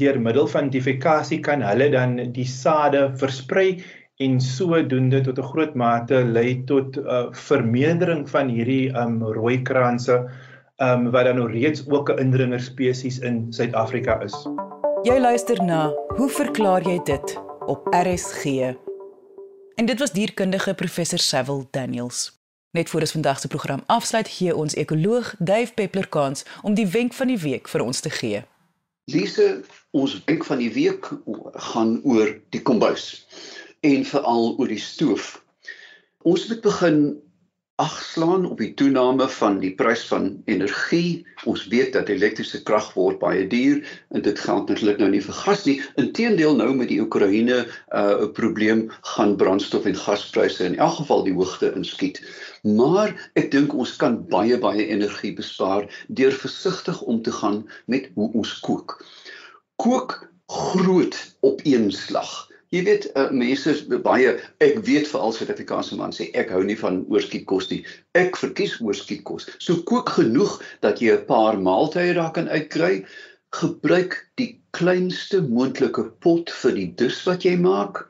deur 0.00 0.20
middel 0.20 0.46
van 0.46 0.70
defekasie 0.70 1.40
kan 1.40 1.62
hulle 1.62 1.90
dan 1.90 2.16
die 2.32 2.48
sade 2.48 3.10
versprei 3.14 3.82
en 4.16 4.40
sodoende 4.40 5.20
tot 5.20 5.38
'n 5.38 5.50
groot 5.52 5.74
mate 5.74 6.24
lei 6.24 6.64
tot 6.64 6.96
'n 6.96 7.04
uh, 7.04 7.28
vermeerdering 7.32 8.28
van 8.30 8.48
hierdie 8.48 8.88
um 8.96 9.20
rooikranse 10.80 11.06
um, 11.06 11.10
wat 11.10 11.24
dan 11.24 11.36
nou 11.36 11.50
reeds 11.50 11.88
ook 11.88 12.10
'n 12.10 12.18
indringer 12.18 12.60
spesies 12.60 13.18
in 13.18 13.52
Suid-Afrika 13.52 14.20
is. 14.20 14.34
Jy 15.02 15.18
luister 15.20 15.64
na 15.64 15.92
Hoe 16.16 16.28
verklaar 16.28 16.82
jy 16.82 17.00
dit 17.04 17.40
op 17.66 17.86
RSG? 17.90 18.44
En 19.74 19.86
dit 19.86 19.98
was 19.98 20.12
dierkundige 20.12 20.74
professor 20.74 21.18
Sewil 21.18 21.68
Daniels. 21.70 22.38
Net 22.70 22.88
voor 22.88 23.00
ons 23.00 23.12
vandag 23.12 23.40
se 23.40 23.48
program 23.48 23.82
afsluit, 23.86 24.28
gee 24.28 24.56
ons 24.56 24.74
ekoloog 24.74 25.34
Dave 25.38 25.72
Peppler 25.74 26.08
kans 26.08 26.44
om 26.62 26.74
die 26.74 26.86
wenk 26.86 27.12
van 27.12 27.26
die 27.26 27.38
week 27.38 27.68
vir 27.68 27.82
ons 27.82 28.00
te 28.00 28.10
gee. 28.10 28.44
Lise, 29.04 29.60
ons 29.90 30.22
wenk 30.24 30.44
van 30.44 30.58
die 30.58 30.72
week 30.72 31.10
gaan 31.52 32.00
oor 32.04 32.40
die 32.48 32.62
kombuis 32.62 33.26
en 33.80 34.04
veral 34.04 34.54
oor 34.58 34.68
die 34.68 34.78
stoof. 34.78 35.44
Ons 36.22 36.48
moet 36.48 36.60
begin 36.60 37.20
agslaan 37.80 38.44
op 38.50 38.58
die 38.60 38.72
toename 38.76 39.26
van 39.32 39.58
die 39.62 39.70
prys 39.74 40.02
van 40.10 40.26
energie. 40.52 41.24
Ons 41.48 41.64
weet 41.72 41.94
dat 41.96 42.10
elektriese 42.12 42.60
krag 42.68 42.90
word 42.96 43.20
baie 43.22 43.46
duur 43.48 43.80
en 44.12 44.24
dit 44.26 44.42
geld 44.44 44.68
natuurlik 44.68 45.00
nou 45.00 45.08
nie 45.14 45.22
vir 45.24 45.38
gas 45.38 45.64
nie. 45.68 45.78
Inteendeel 46.02 46.58
nou 46.58 46.74
met 46.76 46.90
die 46.92 47.00
Oekraïne 47.00 47.62
'n 47.62 47.70
uh, 48.02 48.28
probleem 48.36 48.84
gaan 49.14 49.36
brandstof 49.40 49.88
en 49.88 49.96
gaspryse 49.96 50.64
in 50.64 50.76
elk 50.76 51.00
geval 51.00 51.24
die 51.24 51.34
hoogte 51.34 51.72
inskiet. 51.72 52.20
Maar 52.62 53.16
ek 53.40 53.50
dink 53.50 53.72
ons 53.72 53.96
kan 53.96 54.20
baie 54.28 54.58
baie 54.60 54.86
energie 54.86 55.32
bespaar 55.32 55.88
deur 56.08 56.36
versigtig 56.36 57.00
om 57.00 57.22
te 57.22 57.32
gaan 57.32 57.64
met 57.86 58.10
hoe 58.14 58.28
ons 58.32 58.60
kook. 58.60 59.00
Kook 59.80 60.20
groot 60.46 61.16
op 61.40 61.60
een 61.64 61.92
slag. 61.92 62.49
Jy 62.70 62.84
weet 62.86 63.06
uh, 63.18 63.30
mense 63.34 63.72
is 63.72 63.80
baie 64.04 64.36
ek 64.62 64.76
weet 64.86 65.08
veral 65.10 65.32
Suid-Afrikaanse 65.34 65.96
man 65.98 66.12
sê 66.14 66.28
ek 66.38 66.52
hou 66.54 66.60
nie 66.66 66.76
van 66.78 67.00
oorskietkos 67.10 67.66
nie. 67.72 67.80
Ek 68.14 68.38
verkies 68.38 68.76
oorskietkos. 68.78 69.48
So 69.58 69.82
kook 69.90 70.12
genoeg 70.20 70.52
dat 70.86 71.02
jy 71.02 71.16
'n 71.16 71.26
paar 71.26 71.58
maaltye 71.58 72.14
daar 72.14 72.30
kan 72.36 72.46
uitkry. 72.46 73.02
Gebruik 73.58 74.14
die 74.38 74.52
kleinste 74.78 75.40
moontlike 75.42 76.04
pot 76.22 76.52
vir 76.60 76.76
die 76.78 76.86
dis 77.02 77.18
wat 77.26 77.42
jy 77.42 77.56
maak. 77.58 78.04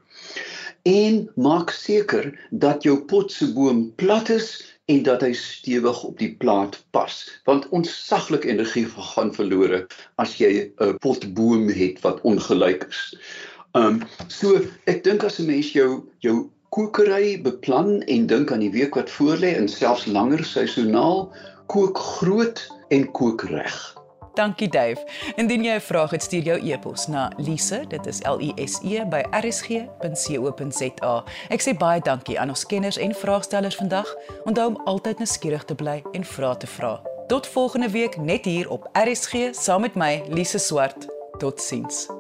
En 0.85 1.25
maak 1.41 1.73
seker 1.73 2.29
dat 2.53 2.85
jou 2.85 2.99
pot 3.09 3.33
se 3.33 3.49
boom 3.57 3.89
plat 3.97 4.29
is 4.29 4.61
en 4.93 5.03
dat 5.07 5.25
hy 5.25 5.33
stewig 5.37 6.05
op 6.05 6.19
die 6.19 6.33
plaat 6.43 6.77
pas 6.93 7.17
want 7.49 7.69
ons 7.77 7.89
saglik 7.89 8.45
energie 8.45 8.85
gaan 9.15 9.33
verlore 9.33 9.87
as 10.21 10.37
jy 10.41 10.69
'n 10.69 10.99
pot 11.01 11.25
boom 11.33 11.69
het 11.69 12.05
wat 12.05 12.21
ongelyk 12.29 12.85
is. 12.89 13.17
Ehm 13.73 13.87
um, 13.87 14.03
so 14.27 14.59
ek 14.91 15.05
dink 15.05 15.23
as 15.25 15.39
'n 15.39 15.47
mens 15.47 15.73
jou 15.73 16.03
jou 16.19 16.51
kokery 16.71 17.41
beplan 17.43 18.03
en 18.03 18.27
dink 18.27 18.53
aan 18.53 18.63
die 18.63 18.71
week 18.71 18.95
wat 18.95 19.11
voorlê 19.11 19.55
en 19.57 19.69
selfs 19.69 20.07
langer 20.07 20.45
seisoonaal, 20.45 21.33
kook 21.67 21.99
groot 21.99 22.67
en 22.89 23.11
kook 23.11 23.43
reg. 23.43 23.99
Dankie 24.35 24.69
Dave. 24.69 25.07
Indien 25.37 25.65
jy 25.65 25.75
'n 25.75 25.81
vraag 25.81 26.11
het, 26.11 26.23
stuur 26.23 26.43
jou 26.43 26.59
e-pos 26.73 27.07
na 27.07 27.33
lise, 27.37 27.85
dit 27.89 28.07
is 28.07 28.21
L 28.23 28.41
I 28.41 28.53
S 28.67 28.81
E 28.83 29.05
by 29.05 29.23
rsg.co.za. 29.31 31.25
Ek 31.49 31.61
sê 31.61 31.77
baie 31.77 32.01
dankie 32.01 32.41
aan 32.41 32.49
ons 32.49 32.67
kenners 32.67 32.97
en 32.97 33.15
vraagstellers 33.15 33.77
vandag. 33.77 34.15
Onthou 34.45 34.67
om 34.67 34.81
altyd 34.85 35.19
nuuskierig 35.19 35.65
te 35.65 35.75
bly 35.75 36.03
en 36.13 36.25
vra 36.25 36.55
te 36.55 36.67
vra. 36.67 37.03
Tot 37.27 37.47
volgende 37.47 37.91
week 37.91 38.17
net 38.17 38.45
hier 38.45 38.71
op 38.71 38.89
RSG 38.93 39.35
saam 39.53 39.81
met 39.81 39.95
my 39.95 40.23
Lise 40.29 40.59
Swart. 40.59 41.07
Totsiens. 41.39 42.20